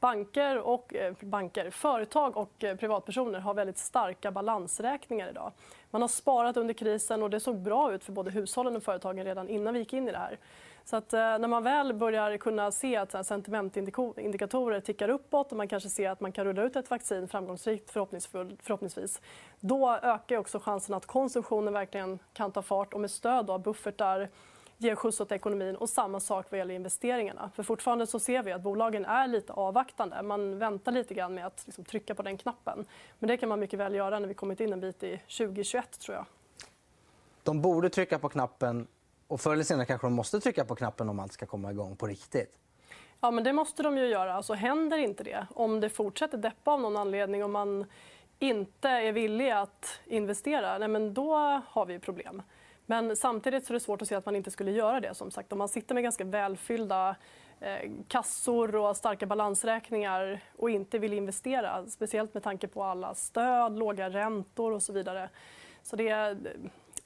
Banker, 0.00 0.58
och, 0.58 0.94
eh, 0.94 1.14
banker, 1.20 1.70
företag 1.70 2.36
och 2.36 2.64
eh, 2.64 2.76
privatpersoner 2.76 3.40
har 3.40 3.54
väldigt 3.54 3.78
starka 3.78 4.30
balansräkningar 4.30 5.28
idag. 5.28 5.52
Man 5.90 6.00
har 6.00 6.08
sparat 6.08 6.56
under 6.56 6.74
krisen 6.74 7.22
och 7.22 7.30
det 7.30 7.40
såg 7.40 7.56
bra 7.56 7.94
ut 7.94 8.04
för 8.04 8.12
både 8.12 8.30
hushållen 8.30 8.76
och 8.76 8.82
företagen 8.82 9.24
redan 9.24 9.48
innan 9.48 9.74
vi 9.74 9.80
gick 9.80 9.92
in 9.92 10.08
i 10.08 10.12
det 10.12 10.18
här. 10.18 10.38
Så 10.84 10.96
att, 10.96 11.12
eh, 11.12 11.18
när 11.18 11.48
man 11.48 11.62
väl 11.62 11.92
börjar 11.94 12.36
kunna 12.36 12.70
se 12.70 12.96
att 12.96 13.26
sentimentindikatorer 13.26 14.80
tickar 14.80 15.08
uppåt 15.08 15.50
och 15.50 15.56
man 15.56 15.68
kanske 15.68 15.88
ser 15.88 16.10
att 16.10 16.20
man 16.20 16.32
kan 16.32 16.44
rulla 16.44 16.62
ut 16.62 16.76
ett 16.76 16.90
vaccin 16.90 17.28
framgångsrikt 17.28 17.90
förhoppningsvis, 17.90 19.20
då 19.60 19.98
ökar 20.02 20.36
också 20.36 20.58
chansen 20.58 20.94
att 20.94 21.06
konsumtionen 21.06 21.74
verkligen 21.74 22.18
kan 22.32 22.52
ta 22.52 22.62
fart 22.62 22.94
och 22.94 23.00
med 23.00 23.10
stöd 23.10 23.50
av 23.50 23.62
buffertar 23.62 24.28
ger 24.80 24.94
skjuts 24.94 25.20
åt 25.20 25.32
ekonomin. 25.32 25.76
Och 25.76 25.88
samma 25.88 26.20
sak 26.20 26.46
vad 26.50 26.58
gäller 26.58 26.74
investeringarna. 26.74 27.50
För 27.54 27.62
fortfarande 27.62 28.06
så 28.06 28.18
ser 28.18 28.42
vi 28.42 28.52
att 28.52 28.62
bolagen 28.62 29.04
är 29.04 29.28
lite 29.28 29.52
avvaktande. 29.52 30.22
Man 30.22 30.58
väntar 30.58 30.92
lite 30.92 31.14
grann 31.14 31.34
med 31.34 31.46
att 31.46 31.62
liksom 31.66 31.84
trycka 31.84 32.14
på 32.14 32.22
den 32.22 32.36
knappen. 32.36 32.84
Men 33.18 33.28
det 33.28 33.36
kan 33.36 33.48
man 33.48 33.60
mycket 33.60 33.78
väl 33.78 33.94
göra 33.94 34.18
när 34.18 34.28
vi 34.28 34.34
kommit 34.34 34.60
in 34.60 34.72
en 34.72 34.80
bit 34.80 35.02
i 35.02 35.20
2021, 35.38 36.00
tror 36.00 36.16
jag. 36.16 36.24
De 37.42 37.62
borde 37.62 37.90
trycka 37.90 38.18
på 38.18 38.28
knappen 38.28 38.86
och 39.26 39.40
förr 39.40 39.52
eller 39.52 39.64
senare 39.64 39.86
kanske 39.86 40.06
de 40.06 40.12
måste 40.12 40.40
trycka 40.40 40.64
på 40.64 40.74
knappen 40.74 41.08
om 41.08 41.20
allt 41.20 41.32
ska 41.32 41.46
komma 41.46 41.70
igång 41.70 41.96
på 41.96 42.06
riktigt. 42.06 42.58
Ja, 43.20 43.30
men 43.30 43.44
det 43.44 43.52
måste 43.52 43.82
de 43.82 43.98
ju 43.98 44.06
göra. 44.06 44.34
Alltså, 44.34 44.54
händer 44.54 44.98
inte 44.98 45.24
det, 45.24 45.46
om 45.54 45.80
det 45.80 45.90
fortsätter 45.90 46.38
deppa 46.38 46.70
av 46.70 46.80
någon 46.80 46.96
anledning 46.96 47.44
och 47.44 47.50
man 47.50 47.84
inte 48.38 48.88
är 48.88 49.12
villig 49.12 49.50
att 49.50 50.00
investera, 50.06 50.78
nej, 50.78 50.88
men 50.88 51.14
då 51.14 51.34
har 51.66 51.86
vi 51.86 51.98
problem. 51.98 52.42
Men 52.90 53.16
samtidigt 53.16 53.66
så 53.66 53.72
är 53.72 53.74
det 53.74 53.80
svårt 53.80 54.02
att 54.02 54.08
se 54.08 54.14
att 54.14 54.26
man 54.26 54.36
inte 54.36 54.50
skulle 54.50 54.70
göra 54.70 55.00
det. 55.00 55.14
som 55.14 55.30
sagt. 55.30 55.52
Om 55.52 55.58
man 55.58 55.68
sitter 55.68 55.94
med 55.94 56.02
ganska 56.02 56.24
välfyllda 56.24 57.16
eh, 57.60 57.90
kassor 58.08 58.76
och 58.76 58.96
starka 58.96 59.26
balansräkningar 59.26 60.40
och 60.56 60.70
inte 60.70 60.98
vill 60.98 61.12
investera, 61.12 61.86
speciellt 61.86 62.34
med 62.34 62.42
tanke 62.42 62.68
på 62.68 62.82
alla 62.82 63.14
stöd, 63.14 63.78
låga 63.78 64.10
räntor 64.10 64.72
och 64.72 64.82
så 64.82 64.92
vidare. 64.92 65.30
Så 65.82 65.96
det, 65.96 66.38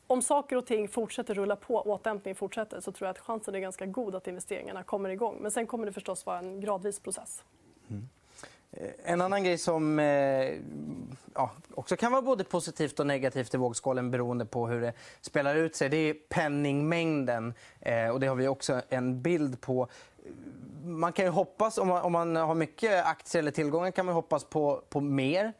om 0.06 0.22
saker 0.22 0.56
och 0.56 0.66
ting 0.66 0.88
fortsätter 0.88 1.34
rulla 1.34 1.56
på, 1.56 1.82
återhämtningen 1.82 2.36
fortsätter, 2.36 2.80
så 2.80 2.92
tror 2.92 3.06
jag 3.06 3.10
att 3.10 3.18
chansen 3.18 3.54
är 3.54 3.58
ganska 3.58 3.86
god 3.86 4.14
att 4.14 4.26
investeringarna 4.26 4.82
kommer 4.82 5.08
igång. 5.08 5.38
Men 5.40 5.50
sen 5.50 5.66
kommer 5.66 5.86
det 5.86 5.92
förstås 5.92 6.26
vara 6.26 6.38
en 6.38 6.60
gradvis 6.60 7.00
process. 7.00 7.44
Mm. 7.90 8.08
Eh, 8.76 9.12
en 9.12 9.20
annan 9.20 9.44
grej 9.44 9.58
som 9.58 9.98
eh, 9.98 10.58
ja, 11.34 11.50
också 11.74 11.96
kan 11.96 12.12
vara 12.12 12.22
både 12.22 12.44
positivt 12.44 13.00
och 13.00 13.06
negativt 13.06 13.54
i 13.54 13.56
vågskålen 13.56 14.10
beroende 14.10 14.46
på 14.46 14.66
hur 14.66 14.80
det 14.80 14.92
spelar 15.20 15.54
ut 15.54 15.76
sig, 15.76 15.88
det 15.88 15.96
är 15.96 16.14
penningmängden. 16.14 17.54
Eh, 17.80 18.08
och 18.08 18.20
det 18.20 18.26
har 18.26 18.36
vi 18.36 18.48
också 18.48 18.82
en 18.88 19.22
bild 19.22 19.60
på. 19.60 19.88
Man 20.84 21.12
kan 21.12 21.28
hoppas, 21.28 21.78
om 21.78 21.88
man, 21.88 22.02
om 22.02 22.12
man, 22.12 22.36
har 22.36 22.54
mycket 22.54 23.06
aktier 23.06 23.42
eller 23.42 23.50
tillgångar 23.50 23.90
kan 23.90 24.06
man 24.06 24.14
hoppas 24.14 24.44
på, 24.44 24.82
på 24.88 25.00
mer 25.00 25.52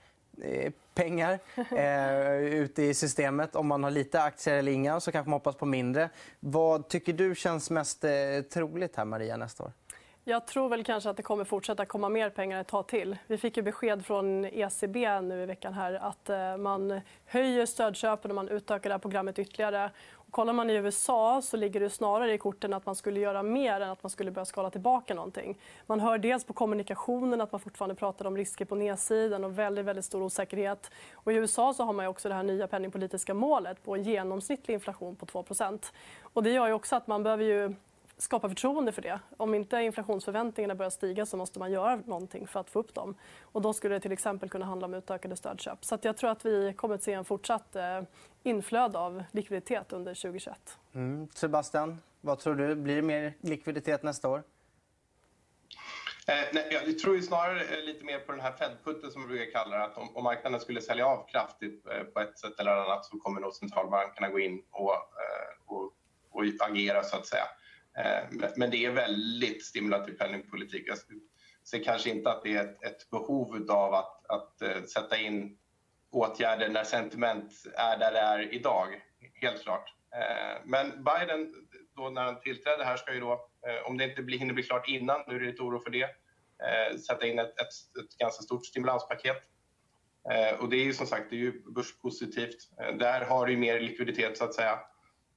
pengar 0.95 1.39
eh, 1.77 2.37
ute 2.37 2.83
i 2.83 2.95
systemet. 2.95 3.57
Om 3.57 3.67
man 3.67 3.85
har 3.85 3.91
lite 3.91 4.23
aktier 4.23 4.55
eller 4.55 4.73
inga 4.73 5.01
så 5.01 5.13
kanske 5.13 5.31
man 5.31 5.37
hoppas 5.37 5.57
på 5.57 5.67
mindre. 5.67 6.11
Vad 6.41 6.89
tycker 6.89 7.13
du 7.13 7.35
känns 7.35 7.71
mest 7.71 8.05
eh, 8.05 8.11
troligt 8.53 8.97
här, 8.97 9.05
Maria, 9.05 9.37
nästa 9.37 9.65
år? 9.65 9.73
Jag 10.27 10.47
tror 10.47 10.69
väl 10.69 10.85
kanske 10.85 11.11
att 11.11 11.17
det 11.17 11.23
kommer 11.23 11.45
fortsätta 11.45 11.87
komma 11.87 12.09
mer 12.09 12.31
pengar 12.31 12.61
ett 12.61 12.67
tag 12.67 12.87
till. 12.87 13.17
Vi 13.27 13.39
fick 13.39 13.57
ju 13.57 13.63
besked 13.63 14.07
från 14.07 14.45
ECB 14.45 15.21
nu 15.21 15.43
i 15.43 15.47
veckan 15.47 15.73
här 15.73 15.93
att 15.95 16.31
eh, 16.31 16.57
man 16.57 17.01
höjer 17.27 17.67
stödköpen 17.67 18.31
och 18.31 18.35
man 18.35 18.49
utökar 18.49 18.91
det 18.91 18.95
här 18.95 18.99
programmet 18.99 19.39
ytterligare. 19.39 19.91
Och 20.13 20.31
kollar 20.31 20.53
man 20.53 20.71
i 20.71 20.75
USA 20.75 21.43
så 21.43 21.57
ligger 21.57 21.81
det 21.81 21.91
snarare 21.91 22.33
i 22.33 22.39
korten 22.39 22.75
att 22.75 22.87
man 22.87 22.95
skulle 22.95 23.21
göra 23.21 23.43
mer 23.43 23.81
än 23.81 23.91
att 23.91 24.03
man 24.03 24.11
skulle 24.11 24.31
börja 24.31 24.45
skala 24.45 24.71
tillbaka 24.71 25.15
någonting. 25.15 25.59
Man 25.87 26.01
hör 26.01 26.19
dels 26.19 26.45
på 26.45 26.53
kommunikationen 26.53 27.41
att 27.41 27.53
man 27.53 27.61
fortfarande 27.61 27.95
pratar 27.95 28.27
om 28.27 28.37
risker 28.37 28.65
på 28.65 28.75
nedsidan 28.75 29.45
och 29.45 29.59
väldigt, 29.59 29.85
väldigt 29.85 30.05
stor 30.05 30.23
osäkerhet. 30.23 30.91
Och 31.13 31.33
I 31.33 31.37
USA 31.37 31.75
så 31.75 31.85
har 31.85 31.93
man 31.93 32.07
också 32.07 32.29
det 32.29 32.35
här 32.35 32.43
nya 32.43 32.67
penningpolitiska 32.67 33.35
målet 33.35 33.83
på 33.85 33.95
en 33.95 34.03
genomsnittlig 34.03 34.75
inflation 34.75 35.17
på 35.17 35.27
2 35.27 35.45
och 36.23 36.43
Det 36.43 36.51
gör 36.51 36.67
ju 36.67 36.73
också 36.73 36.97
att 36.97 37.07
man 37.07 37.23
behöver 37.23 37.45
ju 37.45 37.75
skapa 38.17 38.49
förtroende 38.49 38.93
för 38.93 39.03
det. 39.03 39.21
Om 39.37 39.55
inte 39.55 39.77
inflationsförväntningarna 39.77 40.75
börjar 40.75 40.91
stiga 40.91 41.27
så 41.27 41.37
måste 41.37 41.59
man 41.59 41.73
göra 41.73 41.97
någonting 41.97 42.47
för 42.47 42.61
att 42.61 42.71
få 42.71 42.79
upp 42.79 42.95
dem. 42.95 43.15
Och 43.43 43.63
då 43.63 43.73
skulle 43.73 43.95
det 43.95 44.01
till 44.01 44.13
exempel 44.13 44.49
kunna 44.49 44.67
handla 44.67 44.87
om 44.87 44.95
utökade 44.95 45.37
stödköp. 45.37 45.85
Så 45.85 45.99
jag 46.03 46.17
tror 46.17 46.31
att 46.31 46.47
vi 46.47 46.75
kommer 46.77 46.95
att 46.95 47.03
se 47.03 47.13
en 47.13 47.25
fortsatt 47.25 47.77
eh, 47.77 48.03
inflöde 48.43 48.99
av 48.99 49.25
likviditet 49.31 49.93
under 49.93 50.15
2021. 50.15 50.79
Mm. 50.95 51.29
Sebastian, 51.35 52.01
vad 52.21 52.39
tror 52.39 52.55
du? 52.55 52.75
Blir 52.75 52.97
det 52.97 53.03
mer 53.03 53.35
likviditet 53.41 54.03
nästa 54.03 54.29
år? 54.29 54.43
Eh, 56.27 56.45
nej, 56.53 56.69
jag 56.71 56.99
tror 56.99 57.21
snarare 57.21 57.83
lite 57.83 58.05
mer 58.05 58.19
på 58.19 58.33
den 58.33 58.41
här 58.41 58.53
Fed-putten 58.53 59.11
som 59.11 59.23
vi 59.23 59.29
brukar 59.29 59.53
kalla 59.53 59.77
det. 59.77 59.85
Att 59.85 59.99
om, 59.99 60.17
om, 60.17 60.25
marknaden 60.25 60.61
skulle 60.61 60.81
sälja 60.81 61.07
av 61.07 61.27
kraftigt 61.29 61.87
eh, 61.87 62.03
på 62.03 62.21
ett 62.21 62.39
sätt 62.39 62.61
eller 62.61 62.71
annat 62.71 63.05
så 63.05 63.19
kommer 63.19 63.41
nog 63.41 63.53
centralbankerna 63.53 64.29
gå 64.29 64.39
in 64.39 64.63
och, 64.71 64.93
eh, 64.93 65.55
och, 65.67 65.93
och 66.31 66.45
agera 66.61 67.03
så 67.03 67.17
att 67.17 67.27
säga. 67.27 67.45
Eh, 67.99 68.49
men 68.57 68.71
det 68.71 68.85
är 68.85 68.91
väldigt 68.91 69.65
stimulativ 69.65 70.13
penningpolitik. 70.13 70.85
Jag 70.87 70.99
ser 71.65 71.85
kanske 71.85 72.11
inte 72.11 72.31
att 72.31 72.43
det 72.43 72.57
är 72.57 72.65
ett, 72.65 72.85
ett 72.85 73.11
behov 73.11 73.71
av 73.71 73.95
att, 73.95 74.27
att 74.27 74.63
eh, 74.63 74.83
sätta 74.83 75.19
in 75.19 75.59
åtgärder 76.11 76.69
när 76.69 76.85
sentiment 76.85 77.53
är 77.75 77.99
där 77.99 78.13
det 78.13 78.19
är 78.19 78.55
idag, 78.55 78.87
helt 79.35 79.63
klart. 79.63 79.95
Eh, 80.17 80.61
men 80.65 81.05
Biden, 81.05 81.55
då 81.97 82.11
när 82.11 82.23
han 82.25 82.41
tillträdde 82.41 82.85
här, 82.85 82.97
ska 82.97 83.15
ju 83.15 83.21
då, 83.21 83.49
om 83.85 83.99
det 83.99 84.05
inte 84.05 84.23
blir, 84.23 84.39
hinner 84.39 84.55
bli 84.55 84.63
klart 84.63 84.89
innan, 84.89 85.21
nu 85.27 85.37
är 85.37 85.41
det 85.41 85.47
lite 85.47 85.63
oro 85.63 85.81
för 85.81 85.91
det, 85.91 86.09
sätta 87.07 87.27
in 87.27 87.39
ett, 87.39 87.61
ett, 87.61 88.05
ett 88.05 88.19
ganska 88.19 88.43
stort 88.43 88.67
stimulanspaket. 88.67 89.37
Och 90.59 90.69
det 90.69 90.77
är 90.77 90.85
ju 90.85 90.93
som 90.93 91.07
sagt 91.07 91.31
det 91.31 91.37
är 91.37 91.41
ju 91.41 91.63
börspositivt. 91.75 92.71
Där 92.99 93.21
har 93.21 93.47
du 93.47 93.57
mer 93.57 93.81
likviditet 93.81 94.39
så 94.39 94.45
att 94.45 94.55
säga. 94.55 94.79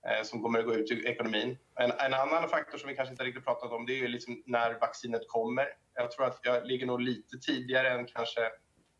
Eh, 0.07 0.23
som 0.23 0.41
kommer 0.41 0.59
att 0.59 0.65
gå 0.65 0.73
ut 0.73 0.91
i 0.91 1.07
ekonomin. 1.07 1.57
En, 1.75 1.91
en, 1.91 2.13
annan 2.13 2.49
faktor 2.49 2.77
som 2.77 2.89
vi 2.89 2.95
kanske 2.95 3.11
inte 3.11 3.23
riktigt 3.23 3.45
pratat 3.45 3.71
om 3.71 3.85
det 3.85 4.03
är 4.03 4.07
liksom 4.07 4.43
när 4.45 4.79
vaccinet 4.79 5.27
kommer. 5.27 5.67
Jag 5.93 6.11
tror 6.11 6.25
att 6.25 6.39
jag 6.43 6.67
ligger 6.67 6.85
nog 6.85 7.01
lite 7.01 7.37
tidigare 7.37 7.89
än 7.89 8.05
kanske 8.05 8.45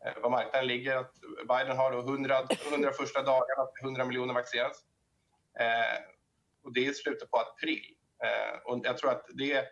eh, 0.06 0.14
vad 0.22 0.32
marknaden 0.32 0.68
ligger. 0.68 0.98
Att 0.98 1.14
Biden 1.48 1.78
har 1.78 1.92
då 1.92 2.00
100, 2.00 2.36
100 2.72 2.92
första 2.92 3.22
dagarna, 3.22 3.68
100 3.84 4.06
miljoner 4.06 4.34
vaccinerats. 4.34 4.80
Eh, 5.60 6.00
och 6.64 6.74
det 6.74 6.86
är 6.86 6.90
i 6.90 6.94
slutet 6.94 7.32
på 7.32 7.38
april. 7.38 7.96
Eh, 8.24 8.60
och 8.66 8.82
jag 8.84 8.98
tror 8.98 9.12
att 9.12 9.26
det 9.34 9.66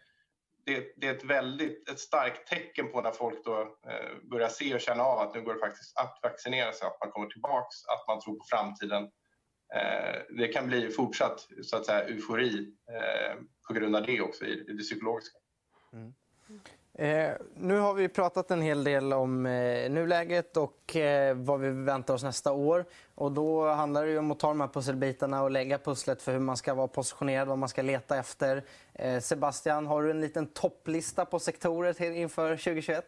det, 0.65 0.94
det, 0.98 1.08
är 1.08 1.15
ett 1.15 1.24
väldigt 1.24 1.89
ett 1.89 2.00
starkt 2.00 2.48
tecken 2.48 2.92
på 2.92 3.01
när 3.01 3.12
folk 3.12 3.46
då 3.46 3.62
eh, 3.62 4.30
börjar 4.32 4.50
se 4.50 4.75
och 4.75 4.82
känna 4.82 5.04
av 5.04 5.20
att 5.20 5.36
nu 5.36 5.42
går 5.42 5.54
det 5.54 5.60
faktiskt 5.60 5.98
att 5.98 6.20
vaccinera 6.24 6.72
sig, 6.72 6.88
att 6.88 6.98
man 7.00 7.12
kommer 7.12 7.27
tillbaks, 7.27 7.75
att 7.86 8.08
man 8.08 8.20
tror 8.22 8.36
på 8.36 8.46
framtiden. 8.50 9.12
Eh, 9.74 10.22
det 10.38 10.48
kan 10.48 10.67
bli 10.67 10.89
fortsatt 10.89 11.48
så 11.63 11.77
att 11.77 11.86
säga, 11.86 12.03
eufori 12.03 12.74
eh, 12.89 13.36
på 13.67 13.74
grund 13.74 13.95
av 13.95 14.05
det 14.05 14.22
också 14.22 14.45
i, 14.45 14.65
i 14.67 14.74
det 14.74 14.84
psykologiska. 14.84 15.38
Mm. 15.93 16.13
Eh, 16.98 17.36
nu 17.55 17.79
har 17.79 17.93
vi 17.93 18.10
pratat 18.10 18.51
en 18.51 18.62
hel 18.62 18.84
del 18.84 19.13
om 19.13 19.45
eh, 19.45 19.89
nuläget 19.89 20.57
och 20.57 20.95
eh, 20.95 21.36
vad 21.36 21.60
vi 21.60 21.69
väntar 21.69 22.13
oss 22.13 22.24
nästa 22.24 22.51
år. 22.51 22.86
Och 23.15 23.31
då 23.31 23.69
handlar 23.69 24.05
det 24.05 24.17
om 24.17 24.31
att 24.31 24.39
ta 24.39 24.48
de 24.48 24.62
här 24.62 24.67
pusselbitarna 24.67 25.43
och 25.43 25.51
lägga 25.51 25.77
pusslet 25.77 26.22
för 26.22 26.31
hur 26.31 26.39
man 26.39 26.57
ska 26.57 26.74
vara 26.74 26.88
positionerad, 26.88 27.48
vad 27.48 27.57
man 27.57 27.69
ska 27.69 27.81
leta 27.81 28.17
efter. 28.17 28.63
Eh, 28.93 29.19
Sebastian, 29.19 29.88
har 29.88 30.03
du 30.03 30.12
en 30.12 30.22
liten 30.22 30.48
topplista 30.48 31.25
på 31.25 31.39
sektorer 31.39 31.93
till, 31.93 32.12
inför 32.12 32.50
2021? 32.50 33.05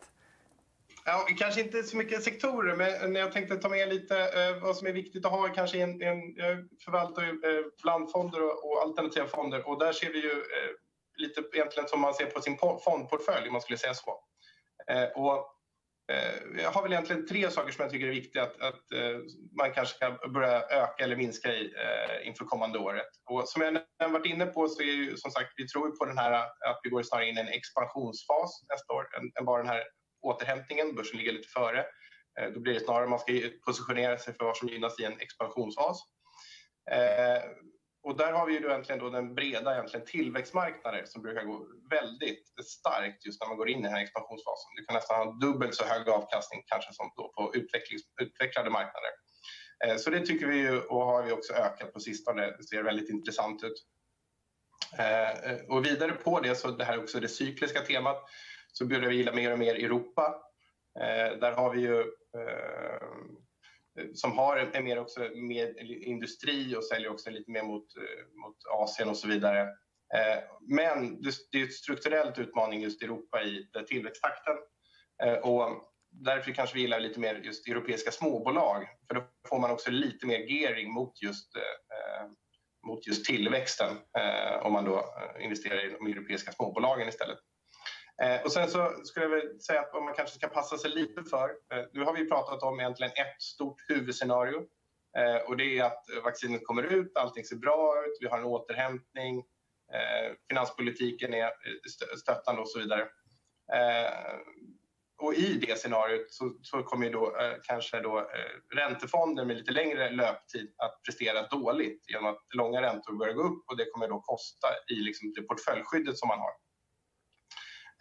Ja, 1.09 1.27
kanske 1.37 1.61
inte 1.61 1.83
så 1.83 1.97
mycket 1.97 2.23
sektorer, 2.23 2.75
men 2.75 3.15
jag 3.15 3.31
tänkte 3.31 3.57
ta 3.57 3.69
med 3.69 3.89
lite 3.89 4.17
eh, 4.17 4.61
vad 4.61 4.77
som 4.77 4.87
är 4.87 4.91
viktigt 4.91 5.25
att 5.25 5.31
ha. 5.31 5.47
Kanske 5.47 5.79
en, 5.79 6.01
en, 6.01 6.35
jag 6.35 6.67
förvaltar 6.85 7.21
ju 7.21 7.29
eh, 7.29 7.65
blandfonder 7.83 8.43
och, 8.43 8.71
och 8.71 8.81
alternativa 8.81 9.27
fonder 9.27 9.67
och 9.67 9.79
där 9.79 9.93
ser 9.93 10.11
vi 10.11 10.21
ju 10.21 10.31
eh, 10.31 10.71
lite 11.17 11.43
egentligen 11.53 11.89
som 11.89 12.01
man 12.01 12.13
ser 12.13 12.25
på 12.25 12.41
sin 12.41 12.57
fondportfölj 12.57 13.47
om 13.47 13.53
man 13.53 13.61
skulle 13.61 13.77
säga 13.77 13.93
så. 13.93 14.19
Eh, 14.91 15.03
och 15.03 15.37
eh, 16.11 16.61
jag 16.63 16.71
har 16.71 16.83
väl 16.83 16.91
egentligen 16.91 17.27
tre 17.27 17.51
saker 17.51 17.71
som 17.71 17.83
jag 17.83 17.91
tycker 17.91 18.07
är 18.07 18.11
viktiga 18.11 18.43
att, 18.43 18.61
att 18.61 18.91
eh, 18.93 19.17
man 19.59 19.73
kanske 19.73 19.99
kan 19.99 20.33
börja 20.33 20.61
öka 20.61 21.03
eller 21.03 21.15
minska 21.15 21.53
i 21.53 21.65
eh, 21.65 22.27
inför 22.27 22.45
kommande 22.45 22.79
året. 22.79 23.09
Och 23.29 23.49
som 23.49 23.61
jag 23.97 24.09
varit 24.09 24.25
inne 24.25 24.45
på 24.45 24.67
så 24.67 24.81
är 24.81 24.85
ju 24.85 25.17
som 25.17 25.31
sagt, 25.31 25.53
vi 25.55 25.67
tror 25.67 25.91
på 25.91 26.05
den 26.05 26.17
här 26.17 26.31
att 26.41 26.79
vi 26.83 26.89
går 26.89 27.03
snarare 27.03 27.29
in 27.29 27.37
i 27.37 27.41
en 27.41 27.47
expansionsfas 27.47 28.63
nästa 28.69 28.93
år 28.93 29.07
än, 29.17 29.31
än 29.39 29.45
bara 29.45 29.63
den 29.63 29.71
här 29.71 29.83
återhämtningen. 30.21 30.95
Börsen 30.95 31.17
ligger 31.17 31.31
lite 31.31 31.47
före. 31.47 31.85
Eh, 32.39 32.49
då 32.53 32.59
blir 32.59 32.73
det 32.73 32.79
snarare 32.79 33.03
att 33.03 33.09
man 33.09 33.19
ska 33.19 33.33
positionera 33.65 34.17
sig 34.17 34.33
för 34.33 34.45
vad 34.45 34.57
som 34.57 34.67
gynnas 34.67 34.99
i 34.99 35.03
en 35.03 35.19
expansionsfas. 35.19 36.01
Eh, 36.91 37.43
och 38.03 38.17
där 38.17 38.31
har 38.31 38.45
vi 38.45 38.53
ju 38.53 38.59
då 38.59 38.69
egentligen 38.69 38.99
då 38.99 39.09
den 39.09 39.35
breda 39.35 39.73
egentligen 39.73 40.05
tillväxtmarknader 40.05 41.05
som 41.05 41.21
brukar 41.21 41.43
gå 41.43 41.67
väldigt 41.89 42.43
starkt 42.65 43.25
just 43.25 43.41
när 43.41 43.47
man 43.47 43.57
går 43.57 43.69
in 43.69 43.79
i 43.79 43.81
den 43.81 43.91
här 43.91 44.03
expansionsfasen. 44.03 44.75
Du 44.75 44.85
kan 44.85 44.95
nästan 44.95 45.27
ha 45.27 45.33
dubbelt 45.33 45.75
så 45.75 45.85
hög 45.85 46.09
avkastning 46.09 46.63
kanske 46.65 46.93
som 46.93 47.11
då 47.15 47.31
på 47.35 47.53
utvecklade 48.21 48.69
marknader. 48.69 49.11
Eh, 49.85 49.97
så 49.97 50.09
det 50.09 50.25
tycker 50.25 50.47
vi 50.47 50.57
ju 50.57 50.79
och 50.79 51.05
har 51.05 51.23
vi 51.23 51.31
också 51.31 51.53
ökat 51.53 51.93
på 51.93 51.99
sistone. 51.99 52.57
Det 52.57 52.63
ser 52.63 52.83
väldigt 52.83 53.09
intressant 53.09 53.63
ut. 53.63 53.85
Och 55.69 55.85
vidare 55.85 56.11
på 56.11 56.39
det, 56.39 56.55
så 56.55 56.71
det 56.71 56.83
här 56.83 56.93
är 56.93 57.03
också 57.03 57.19
det 57.19 57.27
cykliska 57.27 57.81
temat, 57.81 58.29
så 58.77 58.85
börjar 58.85 59.09
vi 59.09 59.15
gilla 59.15 59.33
mer 59.33 59.51
och 59.51 59.59
mer 59.59 59.75
Europa. 59.75 60.41
Eh, 60.99 61.39
där 61.39 61.51
har 61.51 61.73
vi 61.73 61.81
ju 61.81 61.99
eh, 61.99 63.07
som 64.13 64.37
har 64.37 64.57
en, 64.57 64.83
mer 64.83 64.99
också 64.99 65.19
med 65.35 65.77
industri 65.87 66.75
och 66.75 66.83
säljer 66.83 67.11
också 67.11 67.29
lite 67.29 67.51
mer 67.51 67.63
mot, 67.63 67.97
eh, 67.97 68.41
mot 68.41 68.57
Asien 68.69 69.09
och 69.09 69.17
så 69.17 69.27
vidare. 69.27 69.61
Eh, 70.15 70.43
men 70.61 71.21
det, 71.21 71.31
det 71.51 71.57
är 71.57 71.65
en 71.65 71.71
strukturell 71.71 72.33
utmaning 72.37 72.81
just 72.81 73.01
i 73.01 73.05
Europa 73.05 73.43
i 73.43 73.69
tillväxttakten. 73.87 74.55
Eh, 75.23 75.33
och 75.33 75.93
därför 76.11 76.51
kanske 76.51 76.75
vi 76.75 76.81
gillar 76.81 76.99
lite 76.99 77.19
mer 77.19 77.35
just 77.35 77.67
europeiska 77.67 78.11
småbolag. 78.11 78.87
För 79.07 79.15
då 79.15 79.23
får 79.49 79.59
man 79.59 79.71
också 79.71 79.91
lite 79.91 80.25
mer 80.25 80.39
gearing 80.39 80.93
mot 80.93 81.21
just, 81.21 81.55
eh, 81.55 82.27
mot 82.87 83.07
just 83.07 83.25
tillväxten 83.25 83.97
om 84.61 84.73
man 84.73 84.85
då 84.85 85.05
investerar 85.39 85.85
i 85.85 85.89
de 85.89 86.07
europeiska 86.07 86.51
småbolagen 86.51 87.07
istället. 87.07 87.39
Eh, 88.23 88.41
och 88.41 88.51
sen 88.51 88.69
så 88.69 88.91
skulle 89.03 89.25
jag 89.25 89.31
väl 89.31 89.59
säga 89.61 89.81
att 89.81 89.93
man 89.93 90.13
kanske 90.13 90.35
ska 90.35 90.47
passa 90.47 90.77
sig 90.77 90.91
lite 90.91 91.23
för. 91.23 91.49
Eh, 91.49 91.85
nu 91.93 92.03
har 92.03 92.13
vi 92.13 92.29
pratat 92.29 92.63
om 92.63 92.79
egentligen 92.79 93.11
ett 93.11 93.41
stort 93.41 93.81
huvudscenario 93.87 94.57
eh, 95.17 95.47
och 95.47 95.57
det 95.57 95.79
är 95.79 95.83
att 95.83 96.03
vaccinet 96.23 96.65
kommer 96.65 96.83
ut, 96.83 97.17
allting 97.17 97.43
ser 97.43 97.55
bra 97.55 98.05
ut, 98.05 98.17
vi 98.21 98.27
har 98.27 98.37
en 98.37 98.45
återhämtning, 98.45 99.37
eh, 99.93 100.33
finanspolitiken 100.49 101.33
är 101.33 101.45
eh, 101.45 102.17
stöttande 102.17 102.61
och 102.61 102.69
så 102.69 102.79
vidare. 102.79 103.01
Eh, 103.73 104.39
och 105.21 105.33
i 105.33 105.53
det 105.53 105.79
scenariot 105.79 106.31
så, 106.31 106.57
så 106.61 106.83
kommer 106.83 107.09
då, 107.09 107.37
eh, 107.37 107.53
kanske 107.63 107.99
då, 107.99 108.19
eh, 108.19 108.75
räntefonder 108.75 109.45
med 109.45 109.57
lite 109.57 109.71
längre 109.71 110.09
löptid 110.09 110.73
att 110.77 111.03
prestera 111.03 111.47
dåligt 111.47 112.03
genom 112.09 112.25
att 112.25 112.41
långa 112.55 112.81
räntor 112.81 113.13
börjar 113.13 113.33
gå 113.33 113.43
upp 113.43 113.63
och 113.67 113.77
det 113.77 113.85
kommer 113.91 114.07
då 114.07 114.19
kosta 114.21 114.67
i 114.91 114.95
liksom 114.95 115.33
det 115.33 115.41
portföljskyddet 115.41 116.17
som 116.17 116.27
man 116.27 116.39
har. 116.39 116.66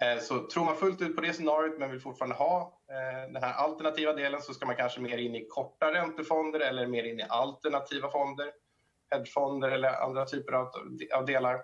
Eh, 0.02 0.18
så 0.18 0.46
tror 0.46 0.64
man 0.64 0.76
fullt 0.76 1.02
ut 1.02 1.16
på 1.16 1.20
det 1.20 1.32
scenariot 1.32 1.78
men 1.78 1.90
vill 1.90 2.00
fortfarande 2.00 2.34
ha 2.36 2.80
eh, 2.90 3.32
den 3.32 3.42
här 3.42 3.52
alternativa 3.52 4.12
delen 4.12 4.42
så 4.42 4.54
ska 4.54 4.66
man 4.66 4.76
kanske 4.76 5.00
mer 5.00 5.18
in 5.18 5.34
i 5.34 5.46
korta 5.48 5.92
räntefonder 5.92 6.60
eller 6.60 6.86
mer 6.86 7.04
in 7.04 7.20
i 7.20 7.22
alternativa 7.28 8.10
fonder, 8.10 8.52
hedgefonder 9.10 9.70
eller 9.70 9.88
andra 9.88 10.24
typer 10.24 10.52
av 11.14 11.26
delar. 11.26 11.54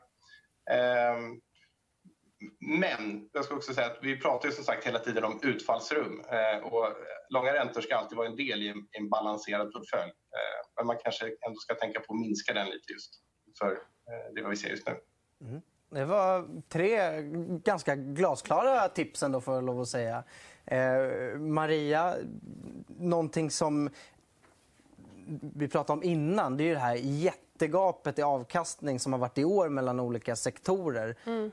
Eh, 0.71 1.19
men 2.61 3.29
jag 3.33 3.45
ska 3.45 3.55
också 3.55 3.75
säga 3.75 3.87
att 3.87 3.99
vi 4.03 4.21
pratar 4.21 4.49
ju 4.49 4.55
som 4.55 4.65
sagt 4.65 4.87
hela 4.87 4.99
tiden 4.99 5.25
om 5.25 5.41
utfallsrum 5.43 6.25
och 6.63 6.89
långa 7.29 7.55
räntor 7.55 7.81
ska 7.81 7.97
alltid 7.97 8.19
vara 8.19 8.29
en 8.29 8.37
del 8.37 8.63
i 8.63 8.75
en 8.91 9.09
balanserad 9.09 9.73
portfölj. 9.73 10.13
Men 10.77 10.87
man 10.87 10.97
kanske 11.05 11.25
ändå 11.25 11.59
ska 11.59 11.75
tänka 11.75 12.01
på 12.01 12.15
att 12.15 12.21
minska 12.21 12.55
den 12.55 12.67
lite 12.67 12.93
just 12.93 13.15
för 13.59 13.79
det 14.35 14.49
vi 14.49 14.57
ser 14.57 14.69
just 14.69 14.87
nu. 14.87 14.95
Mm. 15.41 15.63
Det 15.95 16.05
var 16.05 16.45
tre 16.69 17.23
ganska 17.65 17.97
glasklara 17.97 18.89
tips 18.89 19.23
ändå 19.23 19.41
får 19.41 19.55
jag 19.55 19.65
lov 19.65 19.81
att 19.81 19.89
säga. 19.89 20.25
Eh, 20.67 21.39
Maria, 21.39 22.15
någonting 22.87 23.51
som 23.51 23.91
vi 25.41 25.69
pratade 25.69 25.99
om 25.99 26.03
innan, 26.03 26.57
det 26.57 26.65
är 26.65 26.75
det 26.75 26.81
här 26.81 26.95
jättegapet 26.95 28.19
i 28.19 28.23
avkastning 28.23 29.01
som 29.01 29.13
har 29.13 29.21
varit 29.21 29.39
i 29.39 29.45
år 29.45 29.69
mellan 29.69 30.01
olika 30.01 30.37
sektorer. 30.37 31.17
Mm. 31.27 31.51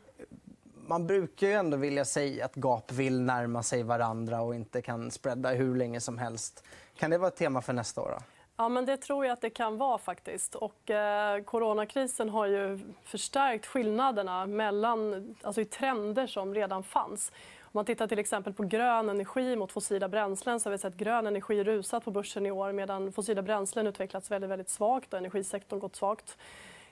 Man 0.87 1.07
brukar 1.07 1.47
ju 1.47 1.53
ändå 1.53 1.77
vilja 1.77 2.05
säga 2.05 2.45
att 2.45 2.55
gap 2.55 2.91
vill 2.91 3.21
närma 3.21 3.63
sig 3.63 3.83
varandra 3.83 4.41
och 4.41 4.55
inte 4.55 4.81
kan 4.81 5.11
spreada 5.11 5.49
hur 5.49 5.75
länge 5.75 5.99
som 5.99 6.17
helst. 6.17 6.63
Kan 6.97 7.11
det 7.11 7.17
vara 7.17 7.27
ett 7.27 7.35
tema 7.35 7.61
för 7.61 7.73
nästa 7.73 8.01
år? 8.01 8.09
Då? 8.09 8.38
Ja, 8.59 8.69
men 8.69 8.85
det 8.85 8.97
tror 8.97 9.25
jag 9.25 9.33
att 9.33 9.41
det 9.41 9.49
kan 9.49 9.77
vara. 9.77 9.97
faktiskt. 9.97 10.55
Och, 10.55 10.91
eh, 10.91 11.43
coronakrisen 11.43 12.29
har 12.29 12.45
ju 12.45 12.79
förstärkt 13.03 13.65
skillnaderna 13.65 14.45
mellan, 14.45 15.35
alltså 15.41 15.61
i 15.61 15.65
trender 15.65 16.27
som 16.27 16.55
redan 16.55 16.83
fanns. 16.83 17.31
Om 17.61 17.69
man 17.71 17.85
tittar 17.85 18.07
till 18.07 18.19
exempel 18.19 18.53
på 18.53 18.63
grön 18.63 19.09
energi 19.09 19.55
mot 19.55 19.71
fossila 19.71 20.07
bränslen 20.07 20.59
så 20.59 20.69
har 20.69 20.71
vi 20.71 20.77
sett 20.77 20.95
grön 20.95 21.27
energi 21.27 21.63
rusat 21.63 22.05
på 22.05 22.11
börsen 22.11 22.45
i 22.45 22.51
år 22.51 22.71
medan 22.71 23.11
fossila 23.11 23.41
bränslen 23.41 23.87
utvecklats 23.87 24.31
väldigt, 24.31 24.49
väldigt 24.49 24.69
svagt 24.69 25.13
och 25.13 25.19
energisektorn 25.19 25.79
gått 25.79 25.95
svagt. 25.95 26.37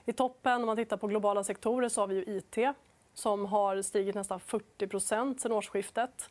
I 0.04 0.12
toppen, 0.12 0.60
om 0.60 0.66
man 0.66 0.76
tittar 0.76 0.96
på 0.96 1.06
globala 1.06 1.44
sektorer, 1.44 1.88
så 1.88 2.00
har 2.00 2.06
vi 2.06 2.14
ju 2.14 2.36
IT 2.36 2.74
som 3.14 3.46
har 3.46 3.82
stigit 3.82 4.14
nästan 4.14 4.40
40 4.40 5.00
sen 5.00 5.52
årsskiftet. 5.52 6.30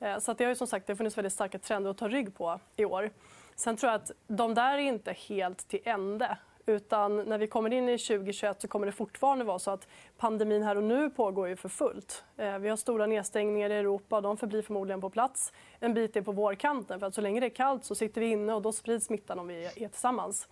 Eh, 0.00 0.18
så 0.18 0.32
det 0.32 0.44
har 0.44 0.48
ju 0.48 0.56
som 0.56 0.66
sagt 0.66 0.86
det 0.86 0.92
har 0.92 0.96
funnits 0.96 1.18
väldigt 1.18 1.32
starka 1.32 1.58
trender 1.58 1.90
att 1.90 1.98
ta 1.98 2.08
rygg 2.08 2.34
på 2.34 2.60
i 2.76 2.84
år. 2.84 3.10
Sen 3.56 3.76
tror 3.76 3.92
jag 3.92 4.00
att 4.00 4.10
de 4.26 4.54
där 4.54 4.72
är 4.72 4.78
inte 4.78 5.12
helt 5.12 5.68
till 5.68 5.80
ände. 5.84 6.38
Utan 6.66 7.16
när 7.16 7.38
vi 7.38 7.46
kommer 7.46 7.72
in 7.72 7.88
i 7.88 7.98
2021 7.98 8.60
så 8.60 8.68
kommer 8.68 8.86
det 8.86 8.92
fortfarande 8.92 9.44
vara 9.44 9.58
så 9.58 9.70
att 9.70 9.88
pandemin 10.16 10.62
här 10.62 10.76
och 10.76 10.82
nu 10.82 11.10
pågår 11.10 11.48
ju 11.48 11.56
för 11.56 11.68
fullt. 11.68 12.24
Eh, 12.36 12.58
vi 12.58 12.68
har 12.68 12.76
stora 12.76 13.06
nedstängningar 13.06 13.70
i 13.70 13.74
Europa 13.74 14.20
de 14.20 14.36
förblir 14.36 14.62
förmodligen 14.62 15.00
på 15.00 15.10
plats 15.10 15.52
en 15.80 15.94
bit 15.94 16.16
in 16.16 16.24
på 16.24 16.32
vårkanten. 16.32 17.00
För 17.00 17.06
att 17.06 17.14
så 17.14 17.20
länge 17.20 17.40
det 17.40 17.46
är 17.46 17.50
kallt 17.50 17.84
så 17.84 17.94
sitter 17.94 18.20
vi 18.20 18.26
inne 18.26 18.54
och 18.54 18.62
då 18.62 18.72
sprids 18.72 19.06
smittan 19.06 19.38
om 19.38 19.46
vi 19.46 19.64
är 19.64 19.88
tillsammans. 19.88 20.48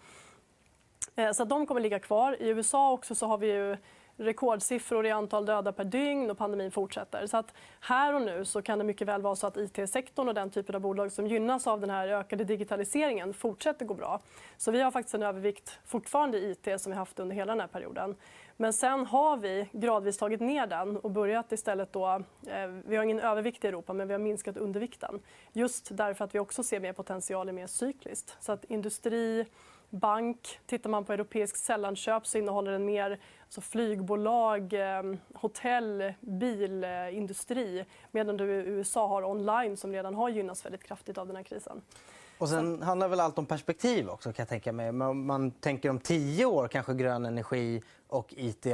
Eh, 1.16 1.32
så 1.32 1.44
de 1.44 1.66
kommer 1.66 1.80
ligga 1.80 1.98
kvar. 1.98 2.42
I 2.42 2.48
USA 2.48 2.92
också 2.92 3.14
så 3.14 3.26
har 3.26 3.38
vi 3.38 3.52
ju 3.52 3.76
rekordsiffror 4.16 5.06
i 5.06 5.10
antal 5.10 5.46
döda 5.46 5.72
per 5.72 5.84
dygn 5.84 6.30
och 6.30 6.38
pandemin 6.38 6.70
fortsätter. 6.70 7.26
Så 7.26 7.36
att 7.36 7.54
här 7.80 8.14
och 8.14 8.22
nu 8.22 8.44
så 8.44 8.62
kan 8.62 8.78
det 8.78 8.84
mycket 8.84 9.08
väl 9.08 9.22
vara 9.22 9.36
så 9.36 9.46
att 9.46 9.56
IT-sektorn 9.56 10.28
och 10.28 10.34
den 10.34 10.50
typen 10.50 10.74
av 10.74 10.80
bolag 10.80 11.12
som 11.12 11.26
gynnas 11.26 11.66
av 11.66 11.80
den 11.80 11.90
här 11.90 12.08
ökade 12.08 12.44
digitaliseringen 12.44 13.34
fortsätter 13.34 13.84
gå 13.84 13.94
bra. 13.94 14.20
Så 14.56 14.70
vi 14.70 14.80
har 14.80 14.90
faktiskt 14.90 15.14
en 15.14 15.22
övervikt 15.22 15.78
fortfarande 15.84 16.38
i 16.38 16.50
IT 16.50 16.80
som 16.80 16.92
vi 16.92 16.98
haft 16.98 17.20
under 17.20 17.36
hela 17.36 17.52
den 17.52 17.60
här 17.60 17.68
perioden. 17.68 18.16
Men 18.56 18.72
sen 18.72 19.06
har 19.06 19.36
vi 19.36 19.68
gradvis 19.72 20.18
tagit 20.18 20.40
ner 20.40 20.66
den 20.66 20.96
och 20.96 21.10
börjat 21.10 21.52
istället 21.52 21.92
då... 21.92 22.22
Eh, 22.46 22.66
vi 22.86 22.96
har 22.96 23.04
ingen 23.04 23.20
övervikt 23.20 23.64
i 23.64 23.68
Europa, 23.68 23.92
men 23.92 24.08
vi 24.08 24.14
har 24.14 24.18
minskat 24.18 24.56
undervikten. 24.56 25.20
Just 25.52 25.96
därför 25.96 26.24
att 26.24 26.34
vi 26.34 26.38
också 26.38 26.62
ser 26.62 26.80
mer 26.80 26.92
potential 26.92 27.48
i 27.48 27.52
mer 27.52 27.66
cykliskt. 27.66 28.36
Så 28.40 28.52
att 28.52 28.64
industri, 28.64 29.46
bank. 29.90 30.60
Tittar 30.66 30.90
man 30.90 31.04
på 31.04 31.12
europeisk 31.12 31.56
sällanköp 31.56 32.26
så 32.26 32.38
innehåller 32.38 32.72
den 32.72 32.84
mer 32.84 33.18
alltså 33.44 33.60
flygbolag, 33.60 34.72
eh, 34.72 35.02
hotell, 35.34 36.12
bilindustri 36.20 37.84
medan 38.10 38.36
du 38.36 38.44
i 38.44 38.56
USA 38.56 39.06
har 39.08 39.24
online 39.24 39.76
som 39.76 39.92
redan 39.92 40.14
har 40.14 40.28
gynnats 40.28 40.64
väldigt 40.64 40.84
kraftigt 40.84 41.18
av 41.18 41.26
den 41.26 41.36
här 41.36 41.42
krisen. 41.42 41.82
Och 42.38 42.48
sen 42.48 42.82
handlar 42.82 43.08
väl 43.08 43.20
allt 43.20 43.38
om 43.38 43.46
perspektiv 43.46 44.08
också 44.08 44.32
kan 44.32 44.42
jag 44.42 44.48
tänka 44.48 44.72
mig. 44.72 44.92
Man, 44.92 45.26
man 45.26 45.50
tänker 45.50 45.90
om 45.90 45.98
tio 45.98 46.44
år 46.44 46.68
kanske 46.68 46.94
grön 46.94 47.26
energi 47.26 47.82
och 48.08 48.34
IT 48.36 48.66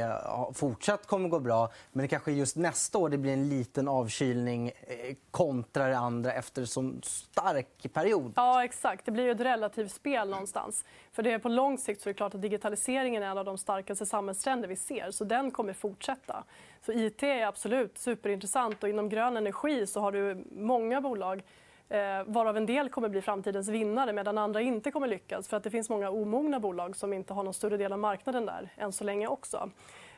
fortsatt 0.53 1.07
kommer 1.07 1.29
gå 1.29 1.39
bra. 1.39 1.69
Men 1.91 2.01
det 2.01 2.07
kanske 2.07 2.31
just 2.31 2.55
nästa 2.55 2.97
år 2.97 3.09
det 3.09 3.17
blir 3.17 3.33
en 3.33 3.49
liten 3.49 3.87
avkylning 3.87 4.67
eh, 4.67 5.15
kontra 5.31 5.87
det 5.87 5.97
andra 5.97 6.33
efter 6.33 6.61
en 6.61 6.67
så 6.67 6.93
stark 7.03 7.93
period. 7.93 8.33
Ja, 8.35 8.63
exakt. 8.63 9.05
Det 9.05 9.11
blir 9.11 9.23
ju 9.23 9.31
ett 9.31 9.39
relativt 9.39 9.91
spel 9.91 10.29
någonstans. 10.29 10.85
För 11.11 11.23
det 11.23 11.31
är 11.31 11.39
på 11.39 11.49
lång 11.49 11.77
sikt 11.77 12.01
så 12.01 12.09
är 12.09 12.13
det 12.13 12.17
klart 12.17 12.35
att 12.35 12.41
digitaliseringen 12.41 13.23
är 13.23 13.27
en 13.27 13.37
av 13.37 13.45
de 13.45 13.57
starkaste 13.57 14.05
samhällstrender 14.05 14.67
vi 14.67 14.75
ser. 14.75 15.11
Så 15.11 15.23
den 15.23 15.51
kommer 15.51 15.73
fortsätta. 15.73 16.43
Så 16.85 16.91
IT 16.91 17.23
är 17.23 17.45
absolut 17.45 17.97
superintressant 17.97 18.83
och 18.83 18.89
inom 18.89 19.09
grön 19.09 19.37
energi 19.37 19.87
så 19.87 19.99
har 19.99 20.11
du 20.11 20.45
många 20.51 21.01
bolag 21.01 21.43
eh, 21.91 22.23
varav 22.25 22.57
en 22.57 22.65
del 22.65 22.89
kommer 22.89 23.09
bli 23.09 23.21
framtidens 23.21 23.69
vinnare 23.69 24.13
medan 24.13 24.37
andra 24.37 24.61
inte 24.61 24.91
kommer 24.91 25.07
lyckas 25.07 25.47
för 25.47 25.57
att 25.57 25.63
det 25.63 25.69
finns 25.69 25.89
många 25.89 26.09
omogna 26.09 26.59
bolag 26.59 26.95
som 26.95 27.13
inte 27.13 27.33
har 27.33 27.43
någon 27.43 27.53
större 27.53 27.77
del 27.77 27.93
av 27.93 27.99
marknaden 27.99 28.45
där 28.45 28.69
än 28.77 28.91
så 28.91 29.03
länge 29.03 29.27
också. 29.27 29.69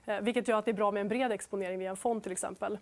Eh, 0.05 0.19
vilket 0.21 0.47
gör 0.47 0.57
att 0.57 0.65
det 0.65 0.71
är 0.71 0.73
bra 0.73 0.91
med 0.91 1.01
en 1.01 1.07
bred 1.07 1.31
exponering 1.31 1.79
via 1.79 1.89
en 1.89 1.97
fond 1.97 2.23
till 2.23 2.31
exempel. 2.31 2.77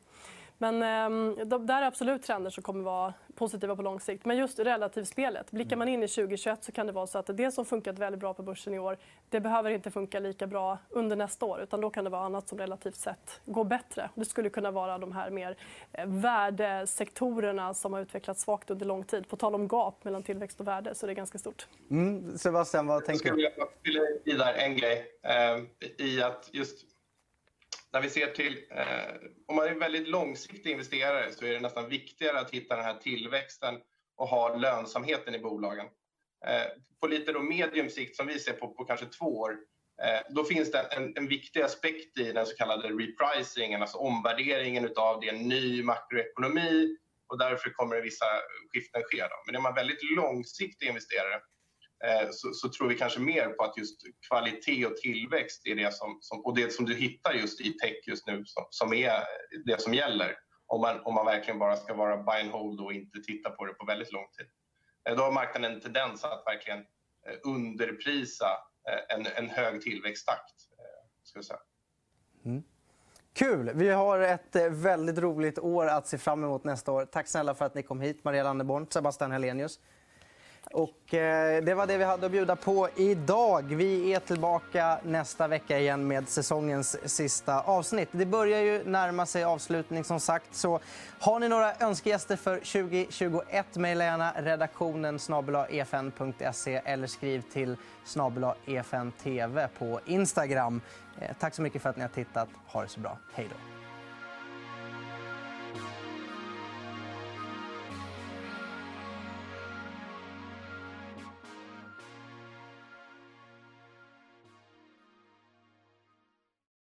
Men 0.62 0.84
eh, 0.84 1.46
de, 1.46 1.66
där 1.66 1.82
är 1.82 1.86
absolut 1.86 2.24
trender 2.24 2.50
som 2.50 2.64
kommer 2.64 2.84
vara 2.84 3.14
positiva 3.36 3.76
på 3.76 3.82
lång 3.82 4.00
sikt. 4.00 4.26
Men 4.26 4.38
just 4.38 4.60
relativspelet. 4.60 5.52
Blickar 5.52 5.76
man 5.76 5.88
in 5.88 6.04
i 6.04 6.08
2021 6.08 6.64
så 6.64 6.72
kan 6.72 6.88
det 6.88 6.92
vara 6.92 7.08
så 7.08 7.18
att 7.18 7.38
det 7.38 7.52
som 7.52 7.66
funkat 7.66 8.00
väldigt 8.00 8.20
bra 8.20 8.34
på 8.34 8.44
börsen 8.44 8.74
i 8.74 8.80
år 8.80 8.98
det 9.30 9.40
behöver 9.40 9.70
inte 9.70 9.92
funka 9.92 10.20
lika 10.20 10.48
bra 10.48 10.78
under 10.90 11.16
nästa 11.16 11.46
år. 11.46 11.62
utan 11.62 11.82
Då 11.82 11.90
kan 11.90 12.04
det 12.04 12.10
vara 12.10 12.22
annat 12.22 12.50
som 12.50 12.58
relativt 12.58 12.96
sett 12.96 13.42
går 13.46 13.64
bättre. 13.64 14.10
Det 14.16 14.26
skulle 14.26 14.50
kunna 14.50 14.72
vara 14.72 14.98
de 14.98 15.12
här 15.12 15.30
mer 15.30 15.58
eh, 15.92 16.06
värdesektorerna 16.08 17.74
som 17.74 17.94
har 17.94 18.02
utvecklats 18.02 18.42
svagt 18.42 18.70
under 18.70 18.86
lång 18.86 19.04
tid. 19.04 19.30
På 19.30 19.36
tal 19.36 19.56
om 19.56 19.68
gap 19.68 20.04
mellan 20.04 20.24
tillväxt 20.24 20.60
och 20.60 20.68
värde 20.68 20.96
så 20.96 21.06
är 21.06 21.08
det 21.08 21.14
ganska 21.14 21.38
stort. 21.38 21.68
Mm. 21.92 22.38
Sebastian, 22.38 22.88
vad 22.88 23.06
tänker 23.06 23.34
du? 23.34 23.42
Jag 23.42 23.52
skulle 23.52 23.68
vilja 23.84 24.02
fylla 24.24 24.46
i 24.50 24.54
där 24.54 24.66
en 24.66 24.78
grej. 24.78 25.06
Eh, 25.24 26.06
I 26.06 26.22
att 26.24 26.50
just 26.52 26.91
när 27.94 28.02
vi 28.02 28.10
ser 28.10 28.28
till, 28.28 28.66
eh, 28.72 29.16
om 29.48 29.56
man 29.56 29.68
är 29.68 29.76
väldigt 29.76 30.08
långsiktig 30.08 30.72
investerare 30.72 31.32
så 31.32 31.46
är 31.46 31.54
det 31.54 31.60
nästan 31.60 31.90
viktigare 31.90 32.40
att 32.40 32.52
hitta 32.52 32.76
den 32.76 32.86
här 32.86 32.98
tillväxten 32.98 33.82
och 34.18 34.28
ha 34.28 34.56
lönsamheten 34.56 35.36
i 35.36 35.40
bolagen. 35.40 35.86
Eh, 36.46 36.68
på 37.02 37.08
lite 37.08 37.32
då 37.32 37.40
medium 37.40 37.90
sikt 37.90 38.16
som 38.16 38.28
vi 38.28 38.40
ser 38.40 38.54
på, 38.54 38.68
på 38.68 38.86
kanske 38.86 39.06
två 39.06 39.40
år, 39.40 39.58
eh, 40.04 40.22
då 40.30 40.44
finns 40.44 40.72
det 40.72 40.80
en, 40.80 41.18
en 41.18 41.28
viktig 41.28 41.62
aspekt 41.62 42.20
i 42.20 42.32
den 42.32 42.46
så 42.46 42.56
kallade 42.56 42.88
repricingen, 42.88 43.82
alltså 43.82 43.98
omvärderingen 43.98 44.86
utav 44.86 45.20
det 45.20 45.30
en 45.30 45.50
ny 45.50 45.84
makroekonomi 45.84 46.98
och 47.30 47.38
därför 47.38 47.70
kommer 47.70 47.96
det 47.96 48.02
vissa 48.02 48.26
skiften 48.74 49.02
ske. 49.06 49.22
Då. 49.22 49.44
Men 49.46 49.56
är 49.56 49.60
man 49.60 49.76
väldigt 49.76 50.04
långsiktig 50.16 50.88
investerare 50.88 51.42
Eh, 52.04 52.30
så, 52.32 52.54
så, 52.54 52.70
tror 52.70 52.88
vi 52.88 52.96
kanske 52.96 53.20
mer 53.20 53.48
på 53.48 53.64
att 53.64 53.78
just 53.78 54.02
kvalitet 54.28 54.86
och 54.86 54.98
tillväxt 54.98 55.62
är 55.68 55.76
det 55.76 55.94
som, 55.94 56.18
som, 56.22 56.46
och 56.46 56.56
det 56.56 56.74
som 56.74 56.86
du 56.86 56.96
hittar 56.96 57.34
just 57.34 57.62
i 57.62 57.74
tech 57.74 58.08
just 58.08 58.28
nu 58.28 58.44
som, 58.46 58.66
som 58.70 58.94
är 58.94 59.12
det 59.66 59.82
som 59.82 59.94
gäller 59.94 60.36
om 60.68 60.82
man, 60.82 61.00
om 61.04 61.14
man 61.14 61.26
verkligen 61.26 61.60
bara 61.60 61.76
ska 61.76 61.94
vara 61.94 62.18
buy 62.18 62.42
and 62.42 62.52
hold 62.52 62.80
och 62.80 62.94
inte 62.94 63.20
titta 63.20 63.50
på 63.50 63.66
det 63.66 63.74
på 63.74 63.86
väldigt 63.86 64.12
lång 64.12 64.28
tid. 64.38 64.48
Eh, 65.10 65.18
då 65.18 65.24
har 65.24 65.32
marknaden 65.32 65.74
en 65.74 65.82
tendens 65.82 66.24
att 66.24 66.44
verkligen 66.46 66.80
eh, 66.80 67.36
underprisa 67.44 68.48
en, 69.10 69.28
en 69.36 69.50
hög 69.50 69.82
tillväxttakt. 69.82 70.56
Ska 71.24 71.38
jag 71.38 71.46
säga. 71.46 71.60
Mm. 72.46 72.64
Kul! 73.34 73.72
Vi 73.76 73.90
har 73.90 74.20
ett 74.20 74.56
väldigt 74.70 75.18
roligt 75.18 75.60
år 75.60 75.88
att 75.88 76.08
se 76.08 76.18
fram 76.18 76.44
emot 76.44 76.64
nästa 76.64 76.92
år. 76.92 77.06
Tack 77.06 77.28
snälla 77.28 77.54
för 77.54 77.66
att 77.66 77.76
ni 77.76 77.84
kom 77.84 78.02
hit, 78.02 78.24
Maria 78.24 78.44
Landeborn, 78.44 78.88
Sebastian 78.90 79.32
Helenius. 79.32 79.80
Och, 80.74 81.14
eh, 81.14 81.64
det 81.64 81.74
var 81.74 81.88
det 81.88 81.98
vi 81.98 82.04
hade 82.04 82.26
att 82.26 82.32
bjuda 82.32 82.56
på 82.56 82.90
idag. 82.96 83.64
Vi 83.64 84.14
är 84.14 84.20
tillbaka 84.20 85.00
nästa 85.04 85.48
vecka 85.48 85.80
igen 85.80 86.08
med 86.08 86.30
säsongens 86.30 86.98
sista 87.06 87.62
avsnitt. 87.62 88.10
Det 88.12 88.26
börjar 88.26 88.62
ju 88.62 88.84
närma 88.84 89.26
sig 89.26 89.44
avslutning 89.44 90.04
som 90.04 90.20
sagt. 90.20 90.56
Så 90.56 90.80
har 91.20 91.40
ni 91.40 91.50
några 91.50 91.74
önskegäster 91.80 92.36
för 92.36 92.56
2021, 92.56 93.76
mejla 93.76 94.04
gärna 94.04 94.34
redaktionen 94.38 95.20
efn.se 95.70 96.74
e 96.74 96.82
eller 96.86 97.08
skriv 97.08 97.44
till 97.54 97.78
efn.tv 98.66 99.64
e 99.64 99.68
på 99.80 100.00
Instagram. 100.06 100.82
Eh, 101.20 101.36
tack 101.40 101.56
så 101.56 101.62
mycket 101.62 101.82
för 101.82 101.90
att 101.90 101.96
ni 101.96 102.02
har 102.02 102.10
tittat. 102.10 102.50
Ha 102.68 102.82
det 102.82 102.88
så 102.88 103.00
bra. 103.00 103.18
Hej 103.34 103.48
då. 103.50 103.81